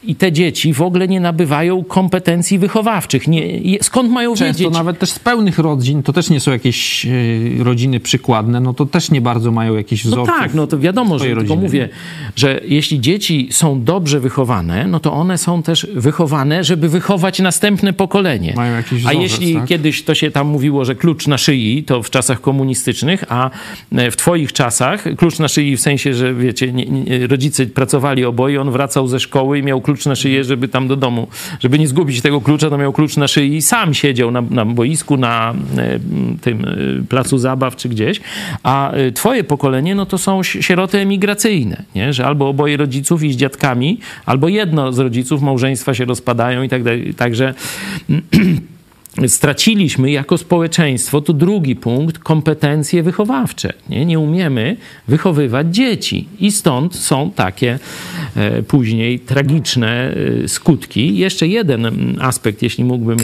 i 0.08 0.16
te 0.16 0.32
dzieci 0.32 0.74
w 0.74 0.82
ogóle 0.82 1.08
nie 1.08 1.20
nabywają 1.20 1.84
kompetencji 1.84 2.60
wychowawczych. 2.60 3.28
Nie, 3.28 3.60
skąd 3.82 4.12
mają 4.12 4.36
Często 4.36 4.64
wiedzieć? 4.64 4.78
nawet 4.78 5.00
też 5.00 5.10
z 5.10 5.20
pełnych 5.20 5.60
rodzin, 5.60 6.04
to 6.04 6.14
też 6.14 6.30
nie 6.30 6.40
są 6.40 6.52
jakieś 6.52 7.06
e, 7.06 7.10
rodziny 7.64 8.00
przykładne, 8.00 8.60
no 8.60 8.74
to 8.74 8.86
też 8.86 9.12
nie 9.12 9.22
bardzo 9.22 9.52
mają 9.52 9.76
jakieś 9.76 10.04
wzorce. 10.04 10.32
No 10.32 10.40
tak, 10.40 10.54
no 10.54 10.68
to 10.68 10.80
wiadomo, 10.80 11.20
że 11.20 11.26
rodziny. 11.26 11.40
tylko 11.40 11.56
mówię, 11.56 11.90
że 12.36 12.62
jeśli 12.68 13.00
dzieci 13.00 13.48
są 13.52 13.84
dobrze 13.84 14.20
wychowane, 14.20 14.88
no 14.88 15.00
to 15.00 15.14
one 15.14 15.38
są 15.38 15.64
też 15.64 15.88
wychowane, 15.94 16.64
żeby 16.64 16.90
wychować 16.90 17.40
następne 17.40 17.94
pokolenie. 17.94 18.54
Mają 18.56 18.76
jakiś 18.76 19.00
wzorzec, 19.00 19.18
a 19.18 19.22
jeśli 19.22 19.56
tak? 19.56 19.66
kiedyś 19.66 20.04
to 20.04 20.16
się 20.16 20.32
tam 20.32 20.48
mówiło, 20.48 20.86
że 20.86 20.96
klucz 20.96 21.28
na 21.28 21.38
szyi, 21.38 21.84
to 21.84 22.04
w 22.04 22.10
czasach 22.10 22.42
komunistycznych, 22.42 23.24
a 23.30 23.50
e, 23.92 24.12
w 24.12 24.18
twoich 24.18 24.54
czasach 24.54 25.04
klucz 25.18 25.40
na 25.40 25.48
szyi 25.48 25.78
w 25.78 25.82
sensie, 25.82 26.14
że 26.14 26.34
wiecie, 26.34 26.74
nie, 26.74 26.86
nie, 26.86 27.28
rodzice 27.28 27.66
pracowali 27.66 28.26
oboje, 28.26 28.62
on 28.62 28.72
wracał 28.72 29.08
ze 29.08 29.20
szkoły 29.20 29.60
i 29.60 29.64
miał 29.64 29.82
klucz 29.82 29.95
klucz 29.96 30.06
na 30.06 30.16
szyję, 30.16 30.44
żeby 30.44 30.68
tam 30.68 30.88
do 30.88 30.96
domu, 30.96 31.28
żeby 31.60 31.80
nie 31.80 31.88
zgubić 31.88 32.22
tego 32.22 32.42
klucza, 32.42 32.70
to 32.70 32.78
miał 32.78 32.94
klucz 32.94 33.18
na 33.18 33.28
szyi 33.28 33.56
i 33.56 33.62
sam 33.62 33.94
siedział 33.94 34.32
na, 34.32 34.42
na 34.42 34.66
boisku, 34.66 35.18
na 35.18 35.54
e, 35.78 36.00
tym 36.42 36.66
e, 36.66 37.04
placu 37.10 37.38
zabaw 37.38 37.76
czy 37.76 37.90
gdzieś, 37.90 38.22
a 38.64 38.92
e, 38.92 39.12
twoje 39.12 39.44
pokolenie, 39.44 39.96
no 39.96 40.06
to 40.06 40.18
są 40.18 40.44
sieroty 40.44 41.00
emigracyjne, 41.00 41.84
nie? 41.96 42.14
że 42.14 42.26
albo 42.26 42.50
oboje 42.50 42.78
rodziców 42.78 43.24
i 43.24 43.34
z 43.34 43.36
dziadkami, 43.36 44.00
albo 44.26 44.48
jedno 44.48 44.94
z 44.94 45.00
rodziców 45.00 45.42
małżeństwa 45.42 45.94
się 45.94 46.06
rozpadają 46.06 46.64
i 46.64 46.70
tak 46.70 46.84
dalej. 46.84 47.14
Także 47.14 47.54
straciliśmy 49.28 50.12
jako 50.12 50.38
społeczeństwo, 50.38 51.22
to 51.22 51.34
drugi 51.34 51.76
punkt, 51.76 52.20
kompetencje 52.20 53.04
wychowawcze. 53.04 53.74
Nie, 53.90 54.06
nie 54.06 54.20
umiemy 54.20 54.78
wychowywać 55.08 55.76
dzieci 55.76 56.28
i 56.40 56.52
stąd 56.52 56.96
są 56.96 57.32
takie 57.32 57.80
e, 58.36 58.64
później 58.64 59.20
tragiczne 59.20 60.16
e, 60.44 60.48
skutki. 60.48 61.18
Jeszcze 61.18 61.48
jeden 61.48 62.16
aspekt, 62.22 62.62
jeśli 62.62 62.84
mógłbym 62.84 63.18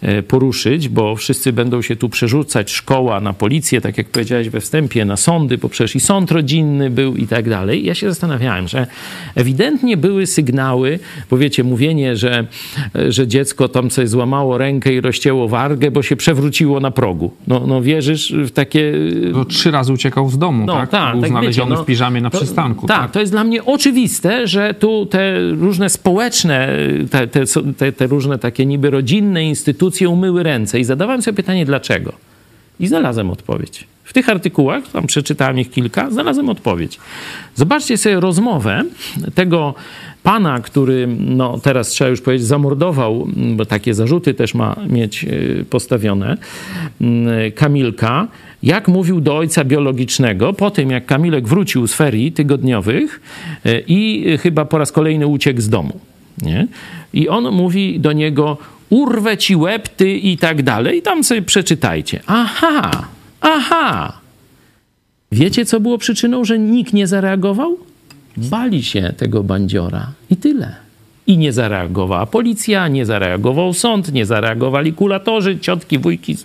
e, 0.00 0.22
poruszyć, 0.22 0.88
bo 0.88 1.16
wszyscy 1.16 1.52
będą 1.52 1.82
się 1.82 1.96
tu 1.96 2.08
przerzucać, 2.08 2.70
szkoła 2.70 3.20
na 3.20 3.32
policję, 3.32 3.80
tak 3.80 3.98
jak 3.98 4.08
powiedziałeś 4.08 4.48
we 4.48 4.60
wstępie, 4.60 5.04
na 5.04 5.16
sądy, 5.16 5.58
bo 5.58 5.68
przecież 5.68 5.96
i 5.96 6.00
sąd 6.00 6.30
rodzinny 6.30 6.90
był 6.90 7.16
i 7.16 7.26
tak 7.26 7.48
dalej. 7.48 7.84
Ja 7.84 7.94
się 7.94 8.08
zastanawiałem, 8.08 8.68
że 8.68 8.86
ewidentnie 9.34 9.96
były 9.96 10.26
sygnały, 10.26 10.98
powiecie, 11.28 11.64
mówienie, 11.64 12.16
że, 12.16 12.46
że 13.08 13.28
dziecko 13.28 13.68
tam 13.68 13.90
sobie 13.90 14.08
złamało 14.08 14.58
rękę 14.58 14.94
i 14.94 15.00
rozcięło 15.00 15.31
wzięło 15.32 15.48
wargę, 15.48 15.90
bo 15.90 16.02
się 16.02 16.16
przewróciło 16.16 16.80
na 16.80 16.90
progu. 16.90 17.30
No, 17.46 17.66
no 17.66 17.82
wierzysz 17.82 18.32
w 18.32 18.50
takie... 18.50 18.92
No, 19.32 19.44
trzy 19.44 19.70
razy 19.70 19.92
uciekał 19.92 20.30
z 20.30 20.38
domu, 20.38 20.66
no, 20.66 20.74
tak? 20.74 20.90
tak? 20.90 21.12
Był 21.12 21.20
tak, 21.20 21.30
znaleziony 21.30 21.70
wiecie, 21.70 21.78
no, 21.78 21.84
w 21.84 21.86
piżamie 21.86 22.20
na 22.20 22.30
to, 22.30 22.38
przystanku. 22.38 22.86
Tak, 22.86 23.00
tak, 23.00 23.10
to 23.10 23.20
jest 23.20 23.32
dla 23.32 23.44
mnie 23.44 23.64
oczywiste, 23.64 24.46
że 24.46 24.74
tu 24.74 25.06
te 25.06 25.50
różne 25.50 25.90
społeczne, 25.90 26.68
te, 27.10 27.26
te, 27.26 27.44
te, 27.76 27.92
te 27.92 28.06
różne 28.06 28.38
takie 28.38 28.66
niby 28.66 28.90
rodzinne 28.90 29.44
instytucje 29.44 30.08
umyły 30.08 30.42
ręce. 30.42 30.80
I 30.80 30.84
zadawałem 30.84 31.22
sobie 31.22 31.36
pytanie, 31.36 31.64
dlaczego? 31.64 32.12
I 32.80 32.86
znalazłem 32.86 33.30
odpowiedź. 33.30 33.86
W 34.04 34.12
tych 34.12 34.28
artykułach, 34.28 34.88
tam 34.88 35.06
przeczytałem 35.06 35.58
ich 35.58 35.70
kilka, 35.70 36.10
znalazłem 36.10 36.48
odpowiedź. 36.48 36.98
Zobaczcie 37.54 37.98
sobie 37.98 38.20
rozmowę 38.20 38.84
tego 39.34 39.74
pana, 40.22 40.60
który, 40.60 41.08
no 41.18 41.58
teraz 41.58 41.88
trzeba 41.88 42.10
już 42.10 42.20
powiedzieć, 42.20 42.46
zamordował, 42.46 43.28
bo 43.56 43.64
takie 43.64 43.94
zarzuty 43.94 44.34
też 44.34 44.54
ma 44.54 44.76
mieć 44.88 45.24
y, 45.24 45.64
postawione, 45.70 46.36
y, 47.46 47.52
Kamilka, 47.52 48.28
jak 48.62 48.88
mówił 48.88 49.20
do 49.20 49.36
ojca 49.36 49.64
biologicznego 49.64 50.52
po 50.52 50.70
tym, 50.70 50.90
jak 50.90 51.06
Kamilek 51.06 51.48
wrócił 51.48 51.86
z 51.86 51.94
ferii 51.94 52.32
tygodniowych 52.32 53.20
y, 53.66 53.84
i 53.86 54.24
chyba 54.38 54.64
po 54.64 54.78
raz 54.78 54.92
kolejny 54.92 55.26
uciekł 55.26 55.60
z 55.60 55.68
domu. 55.68 56.00
Nie? 56.42 56.66
I 57.12 57.28
on 57.28 57.50
mówi 57.50 58.00
do 58.00 58.12
niego, 58.12 58.58
urwę 58.90 59.36
ci 59.36 59.56
łeb, 59.56 59.88
ty 59.88 60.12
i 60.16 60.38
tak 60.38 60.62
dalej. 60.62 60.98
I 60.98 61.02
tam 61.02 61.24
sobie 61.24 61.42
przeczytajcie. 61.42 62.20
Aha, 62.26 62.90
aha. 63.40 64.12
Wiecie, 65.32 65.64
co 65.64 65.80
było 65.80 65.98
przyczyną, 65.98 66.44
że 66.44 66.58
nikt 66.58 66.92
nie 66.92 67.06
zareagował? 67.06 67.78
Bali 68.36 68.82
się 68.82 69.12
tego 69.16 69.42
bandziora 69.42 70.12
i 70.30 70.36
tyle. 70.36 70.74
I 71.26 71.38
nie 71.38 71.52
zareagowała 71.52 72.26
policja, 72.26 72.88
nie 72.88 73.06
zareagował 73.06 73.72
sąd, 73.72 74.12
nie 74.12 74.26
zareagowali 74.26 74.92
kulatorzy, 74.92 75.58
ciotki, 75.58 75.98
wujki. 75.98 76.36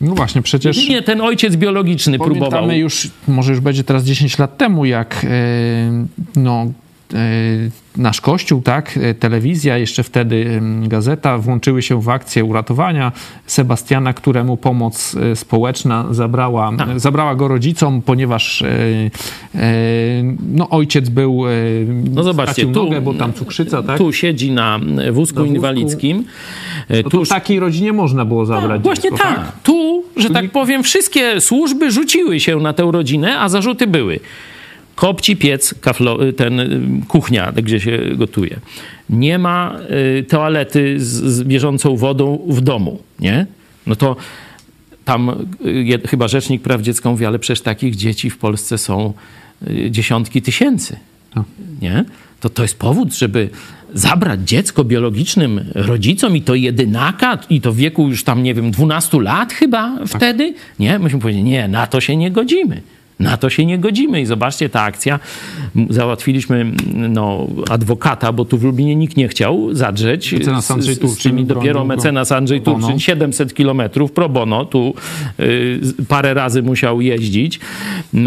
No 0.00 0.14
właśnie, 0.14 0.42
przecież. 0.42 0.88
Nie, 0.88 1.02
ten 1.02 1.20
ojciec 1.20 1.56
biologiczny 1.56 2.18
próbował. 2.18 2.70
już, 2.70 3.10
może 3.28 3.52
już 3.52 3.60
będzie 3.60 3.84
teraz 3.84 4.04
10 4.04 4.38
lat 4.38 4.58
temu, 4.58 4.84
jak 4.84 5.22
yy, 5.22 6.40
no, 6.42 6.72
nasz 7.96 8.20
kościół, 8.20 8.62
tak, 8.62 8.98
e, 9.02 9.14
telewizja, 9.14 9.78
jeszcze 9.78 10.02
wtedy 10.02 10.60
gazeta 10.82 11.38
włączyły 11.38 11.82
się 11.82 12.02
w 12.02 12.08
akcję 12.08 12.44
uratowania 12.44 13.12
Sebastiana, 13.46 14.12
któremu 14.12 14.56
pomoc 14.56 15.16
e, 15.16 15.36
społeczna 15.36 16.06
zabrała, 16.10 16.72
tak. 16.78 17.00
zabrała 17.00 17.34
go 17.34 17.48
rodzicom, 17.48 18.02
ponieważ 18.02 18.62
e, 18.62 18.68
no, 20.54 20.68
ojciec 20.70 21.08
był 21.08 21.42
no 22.10 22.22
zobaczcie, 22.22 22.62
tu, 22.62 22.70
nogę, 22.70 23.00
bo 23.00 23.14
tam 23.14 23.32
cukrzyca, 23.32 23.82
tak? 23.82 23.98
Tu 23.98 24.12
siedzi 24.12 24.52
na 24.52 24.80
wózku, 25.12 25.40
na 25.40 25.46
inwalidzkim. 25.46 26.24
No 27.04 27.10
tu 27.10 27.26
takiej 27.26 27.60
rodzinie 27.60 27.92
można 27.92 28.24
było 28.24 28.46
zabrać 28.46 28.70
tak, 28.70 28.82
Właśnie 28.82 29.10
dziecko, 29.10 29.24
tak. 29.24 29.36
tak. 29.36 29.52
Tu, 29.62 30.04
że 30.16 30.30
tak 30.30 30.50
powiem, 30.50 30.82
wszystkie 30.82 31.40
służby 31.40 31.90
rzuciły 31.90 32.40
się 32.40 32.56
na 32.56 32.72
tę 32.72 32.88
rodzinę, 32.92 33.40
a 33.40 33.48
zarzuty 33.48 33.86
były 33.86 34.20
kopci 34.94 35.36
piec, 35.36 35.74
kaflo, 35.80 36.26
y, 36.26 36.32
ten 36.32 36.60
y, 36.60 36.80
kuchnia, 37.08 37.52
gdzie 37.52 37.80
się 37.80 37.98
gotuje. 38.14 38.56
Nie 39.10 39.38
ma 39.38 39.78
y, 40.18 40.22
toalety 40.22 41.00
z, 41.00 41.06
z 41.06 41.42
bieżącą 41.42 41.96
wodą 41.96 42.38
w 42.48 42.60
domu, 42.60 42.98
nie? 43.20 43.46
No 43.86 43.96
to 43.96 44.16
tam 45.04 45.46
chyba 46.06 46.28
Rzecznik 46.28 46.62
Praw 46.62 46.82
Dziecka 46.82 47.10
mówi, 47.10 47.26
ale 47.26 47.38
przecież 47.38 47.60
takich 47.60 47.96
dzieci 47.96 48.30
w 48.30 48.38
Polsce 48.38 48.78
są 48.78 49.12
dziesiątki 49.90 50.42
tysięcy, 50.42 50.96
no. 51.36 51.44
nie? 51.82 52.04
To 52.40 52.50
to 52.50 52.62
jest 52.62 52.78
powód, 52.78 53.14
żeby 53.14 53.50
zabrać 53.94 54.40
dziecko 54.40 54.84
biologicznym 54.84 55.64
rodzicom 55.74 56.36
i 56.36 56.42
to 56.42 56.54
jedynaka, 56.54 57.38
i 57.50 57.60
to 57.60 57.72
w 57.72 57.76
wieku 57.76 58.08
już 58.08 58.24
tam, 58.24 58.42
nie 58.42 58.54
wiem, 58.54 58.70
12 58.70 59.20
lat 59.20 59.52
chyba 59.52 59.98
tak. 59.98 60.08
wtedy? 60.08 60.54
Nie, 60.78 60.98
myśmy 60.98 61.20
powiedzieli, 61.20 61.44
nie, 61.44 61.68
na 61.68 61.86
to 61.86 62.00
się 62.00 62.16
nie 62.16 62.30
godzimy. 62.30 62.80
Na 63.20 63.36
to 63.36 63.50
się 63.50 63.66
nie 63.66 63.78
godzimy 63.78 64.20
i 64.20 64.26
zobaczcie, 64.26 64.68
ta 64.68 64.82
akcja, 64.82 65.18
załatwiliśmy 65.90 66.72
no, 66.94 67.46
adwokata, 67.70 68.32
bo 68.32 68.44
tu 68.44 68.58
w 68.58 68.64
Lublinie 68.64 68.96
nikt 68.96 69.16
nie 69.16 69.28
chciał 69.28 69.74
zadrzeć 69.74 70.32
mecenas 70.32 70.70
Andrzej 70.70 70.94
z, 70.94 71.18
z 71.18 71.22
tymi 71.22 71.44
dopiero 71.44 71.84
mecenas 71.84 72.32
Andrzej 72.32 72.60
Turczyn, 72.60 72.98
700 72.98 73.54
kilometrów 73.54 74.12
pro 74.12 74.28
bono, 74.28 74.64
tu 74.64 74.94
y, 75.40 75.80
parę 76.08 76.34
razy 76.34 76.62
musiał 76.62 77.00
jeździć 77.00 77.60
y, 78.14 78.18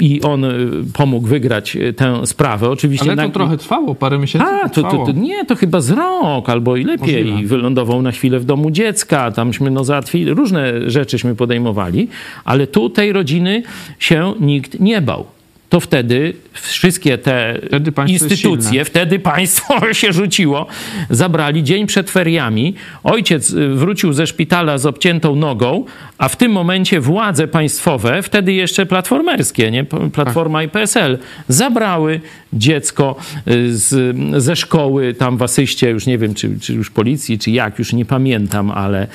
i 0.00 0.22
on 0.22 0.46
pomógł 0.92 1.28
wygrać 1.28 1.76
tę 1.96 2.26
sprawę. 2.26 2.70
Oczywiście 2.70 3.06
Ale 3.06 3.16
to 3.16 3.22
na... 3.22 3.28
trochę 3.28 3.56
trwało, 3.56 3.94
parę 3.94 4.18
miesięcy 4.18 4.46
A, 4.64 4.68
to, 4.68 4.82
to, 4.82 5.06
to, 5.06 5.12
nie, 5.12 5.44
to 5.44 5.56
chyba 5.56 5.80
z 5.80 5.90
rok 5.90 6.48
albo 6.48 6.76
i 6.76 6.84
lepiej. 6.84 7.24
Możliwe. 7.24 7.48
Wylądował 7.48 8.02
na 8.02 8.12
chwilę 8.12 8.40
w 8.40 8.44
domu 8.44 8.70
dziecka, 8.70 9.30
tamśmy 9.30 9.70
no 9.70 9.84
załatwili, 9.84 10.34
różne 10.34 10.90
rzeczyśmy 10.90 11.34
podejmowali, 11.34 12.08
ale 12.44 12.66
tu 12.66 12.90
tej 12.90 13.12
rodziny 13.12 13.62
się 13.98 14.34
nikt 14.40 14.80
nie 14.80 15.00
bał. 15.02 15.26
to 15.68 15.80
wtedy 15.80 16.32
wszystkie 16.52 17.18
te 17.18 17.60
Wtedy 17.66 17.92
instytucje, 18.12 18.84
wtedy 18.84 19.18
państwo 19.18 19.80
się 20.00 20.12
rzuciło, 20.12 20.66
zabrali 21.10 21.64
dzień 21.64 21.86
przed 21.86 22.10
feriami. 22.10 22.74
Ojciec 23.04 23.54
wrócił 23.74 24.12
ze 24.12 24.26
szpitala 24.26 24.78
z 24.78 24.86
obciętą 24.86 25.36
nogą, 25.36 25.84
a 26.18 26.28
w 26.28 26.36
tym 26.36 26.52
momencie 26.52 27.00
władze 27.00 27.48
państwowe, 27.48 28.22
wtedy 28.22 28.52
jeszcze 28.52 28.86
platformerskie, 28.86 29.70
nie? 29.70 29.84
Platforma 30.12 30.62
i 30.62 30.68
PSL, 30.68 31.18
zabrały 31.48 32.20
dziecko 32.52 33.16
y, 33.48 33.76
z, 33.76 34.16
ze 34.42 34.56
szkoły 34.56 35.14
tam 35.14 35.36
w 35.36 35.42
asyście, 35.42 35.90
już 35.90 36.06
nie 36.06 36.18
wiem, 36.18 36.34
czy, 36.34 36.60
czy 36.60 36.74
już 36.74 36.90
policji, 36.90 37.38
czy 37.38 37.50
jak, 37.50 37.78
już 37.78 37.92
nie 37.92 38.04
pamiętam, 38.04 38.70
ale 38.70 39.06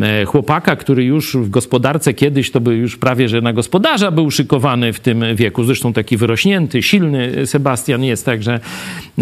e, 0.00 0.24
chłopaka, 0.24 0.76
który 0.76 1.04
już 1.04 1.36
w 1.36 1.50
gospodarce 1.50 2.14
kiedyś 2.14 2.50
to 2.50 2.60
był 2.60 2.72
już 2.72 2.96
prawie, 2.96 3.28
że 3.28 3.40
na 3.40 3.52
gospodarza 3.52 4.10
był 4.10 4.30
szykowany 4.30 4.92
w 4.92 5.00
tym 5.00 5.24
wieku. 5.34 5.64
Zresztą 5.64 5.92
taki 5.92 6.16
wyrośnięty, 6.16 6.82
silny 6.82 7.46
Sebastian 7.46 8.04
jest, 8.04 8.24
także 8.24 8.60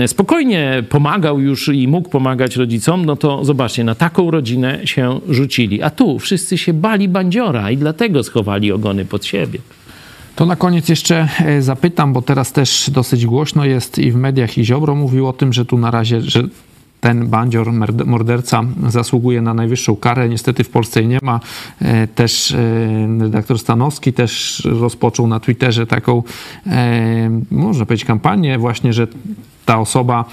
spokojnie 0.07 0.83
pomagał 0.88 1.40
już 1.40 1.68
i 1.68 1.88
mógł 1.88 2.09
pomagać 2.09 2.57
rodzicom. 2.57 3.05
No 3.05 3.16
to 3.16 3.44
zobaczcie, 3.44 3.85
na 3.85 3.94
taką 3.94 4.31
rodzinę 4.31 4.81
się 4.85 5.21
rzucili. 5.29 5.83
A 5.83 5.90
tu 5.90 6.18
wszyscy 6.18 6.59
się 6.59 6.73
bali 6.73 7.09
bandziora 7.09 7.71
i 7.71 7.77
dlatego 7.77 8.23
schowali 8.23 8.73
ogony 8.73 9.05
pod 9.05 9.25
siebie. 9.25 9.59
To 10.38 10.46
na 10.46 10.57
koniec 10.57 10.88
jeszcze 10.88 11.29
e, 11.40 11.62
zapytam, 11.62 12.12
bo 12.12 12.22
teraz 12.22 12.53
też 12.53 12.90
dosyć 12.90 13.27
głośno 13.27 13.64
jest 13.64 13.98
i 13.98 14.12
w 14.12 14.16
mediach 14.16 14.59
i 14.59 14.64
Ziobro 14.64 14.94
mówił 14.94 15.29
o 15.29 15.33
tym, 15.33 15.53
że 15.53 15.64
tu 15.64 15.79
na 15.79 15.90
razie, 15.90 16.20
że 16.20 16.42
ten 17.01 17.29
bandzior, 17.29 17.72
morderca 18.07 18.62
zasługuje 18.88 19.42
na 19.42 19.55
najwyższą 19.55 19.96
karę. 19.96 20.29
Niestety 20.29 20.64
w 20.64 20.70
Polsce 20.70 21.01
jej 21.01 21.09
nie 21.09 21.18
ma. 21.22 21.40
E, 21.83 22.07
Też 22.07 22.53
e, 22.53 22.57
redaktor 23.20 23.59
Stanowski 23.59 24.12
też 24.12 24.62
rozpoczął 24.81 25.27
na 25.27 25.40
Twitterze 25.40 25.87
taką, 25.87 26.22
można 27.51 27.87
powiedzieć, 27.87 28.07
kampanię 28.07 28.59
właśnie, 28.59 28.92
że 28.92 29.07
ta 29.66 29.79
osoba 29.79 30.24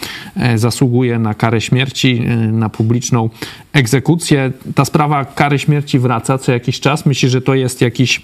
zasługuje 0.56 1.20
na 1.20 1.34
karę 1.34 1.62
śmierci, 1.62 2.22
na 2.52 2.70
publiczną 2.70 3.30
egzekucję. 3.74 4.52
Ta 4.76 4.86
sprawa 4.86 5.26
kary 5.26 5.60
śmierci 5.60 6.00
wraca 6.00 6.38
co 6.38 6.52
jakiś 6.52 6.80
czas. 6.80 7.06
Myślę, 7.06 7.30
że 7.30 7.42
to 7.42 7.56
jest 7.56 7.82
jakiś 7.82 8.22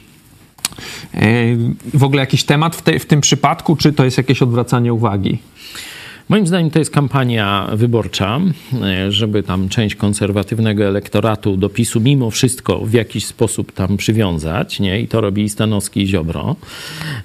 w 1.93 2.03
ogóle 2.03 2.19
jakiś 2.19 2.43
temat 2.43 2.75
w, 2.75 2.81
tej, 2.81 2.99
w 2.99 3.05
tym 3.05 3.21
przypadku, 3.21 3.75
czy 3.75 3.93
to 3.93 4.05
jest 4.05 4.17
jakieś 4.17 4.41
odwracanie 4.41 4.93
uwagi? 4.93 5.39
Moim 6.29 6.47
zdaniem 6.47 6.71
to 6.71 6.79
jest 6.79 6.91
kampania 6.91 7.69
wyborcza, 7.73 8.39
e, 8.81 9.11
żeby 9.11 9.43
tam 9.43 9.69
część 9.69 9.95
konserwatywnego 9.95 10.85
elektoratu 10.85 11.57
do 11.57 11.69
PiSu 11.69 12.01
mimo 12.01 12.31
wszystko 12.31 12.79
w 12.79 12.93
jakiś 12.93 13.25
sposób 13.25 13.71
tam 13.71 13.97
przywiązać, 13.97 14.79
nie? 14.79 15.01
I 15.01 15.07
to 15.07 15.21
robi 15.21 15.49
Stanowski 15.49 16.01
i 16.01 16.07
Ziobro. 16.07 16.55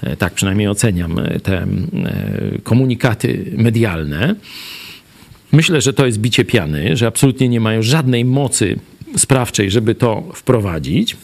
E, 0.02 0.16
Tak 0.16 0.34
przynajmniej 0.34 0.68
oceniam 0.68 1.18
e, 1.18 1.40
te 1.40 1.62
e, 1.62 1.66
komunikaty 2.62 3.52
medialne. 3.56 4.34
Myślę, 5.52 5.80
że 5.80 5.92
to 5.92 6.06
jest 6.06 6.18
bicie 6.18 6.44
piany, 6.44 6.96
że 6.96 7.06
absolutnie 7.06 7.48
nie 7.48 7.60
mają 7.60 7.82
żadnej 7.82 8.24
mocy 8.24 8.78
sprawczej, 9.16 9.70
żeby 9.70 9.94
to 9.94 10.22
wprowadzić. 10.34 11.16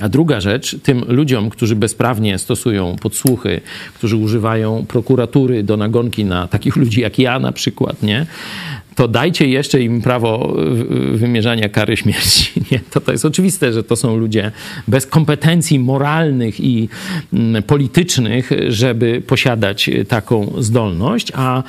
A 0.00 0.08
druga 0.08 0.40
rzecz, 0.40 0.76
tym 0.82 1.04
ludziom, 1.08 1.50
którzy 1.50 1.76
bezprawnie 1.76 2.38
stosują 2.38 2.96
podsłuchy, 3.00 3.60
którzy 3.94 4.16
używają 4.16 4.84
prokuratury 4.88 5.62
do 5.62 5.76
nagonki 5.76 6.24
na 6.24 6.48
takich 6.48 6.76
ludzi 6.76 7.00
jak 7.00 7.18
ja 7.18 7.38
na 7.38 7.52
przykład, 7.52 8.02
nie? 8.02 8.26
To 8.94 9.08
dajcie 9.08 9.48
jeszcze 9.48 9.82
im 9.82 10.02
prawo 10.02 10.56
wymierzania 11.12 11.68
kary 11.68 11.96
śmierci. 11.96 12.52
Nie? 12.72 12.80
To, 12.90 13.00
to 13.00 13.12
jest 13.12 13.24
oczywiste, 13.24 13.72
że 13.72 13.84
to 13.84 13.96
są 13.96 14.16
ludzie 14.16 14.52
bez 14.88 15.06
kompetencji 15.06 15.78
moralnych 15.78 16.60
i 16.60 16.88
mm, 17.32 17.62
politycznych, 17.62 18.50
żeby 18.68 19.22
posiadać 19.26 19.90
taką 20.08 20.52
zdolność. 20.58 21.32
A 21.34 21.62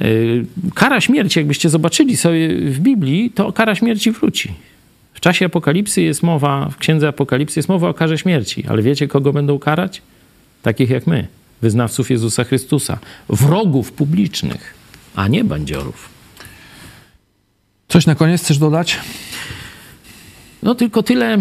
y, 0.00 0.44
kara 0.74 1.00
śmierci, 1.00 1.38
jakbyście 1.38 1.70
zobaczyli 1.70 2.16
sobie 2.16 2.48
w 2.56 2.80
Biblii, 2.80 3.30
to 3.30 3.52
kara 3.52 3.74
śmierci 3.74 4.10
wróci. 4.10 4.54
W 5.24 5.26
czasie 5.26 5.46
apokalipsy 5.46 6.02
jest 6.02 6.22
mowa, 6.22 6.68
w 6.68 6.76
księdze 6.76 7.08
apokalipsy 7.08 7.58
jest 7.58 7.68
mowa 7.68 7.88
o 7.88 7.94
karze 7.94 8.18
śmierci, 8.18 8.64
ale 8.68 8.82
wiecie, 8.82 9.08
kogo 9.08 9.32
będą 9.32 9.58
karać? 9.58 10.02
Takich 10.62 10.90
jak 10.90 11.06
my, 11.06 11.26
wyznawców 11.62 12.10
Jezusa 12.10 12.44
Chrystusa, 12.44 12.98
wrogów 13.28 13.92
publicznych, 13.92 14.74
a 15.14 15.28
nie 15.28 15.44
bandziorów. 15.44 16.08
Coś 17.88 18.06
na 18.06 18.14
koniec 18.14 18.42
chcesz 18.42 18.58
dodać? 18.58 19.00
No 20.62 20.74
tylko 20.74 21.02
tyle, 21.02 21.38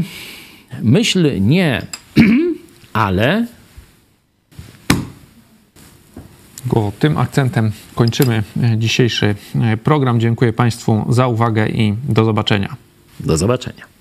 myśl 0.82 1.42
nie, 1.42 1.82
ale 2.94 3.48
Go 6.66 6.92
tym 7.00 7.18
akcentem 7.18 7.72
kończymy 7.96 8.44
dzisiejszy 8.78 9.36
e, 9.56 9.78
program. 9.78 10.20
Dziękuję 10.20 10.54
Państwu 10.54 11.06
za 11.10 11.28
uwagę 11.28 11.70
i 11.70 11.94
do 12.10 12.26
zobaczenia. 12.26 12.76
Do 13.20 13.38
zobaczenia. 13.38 13.93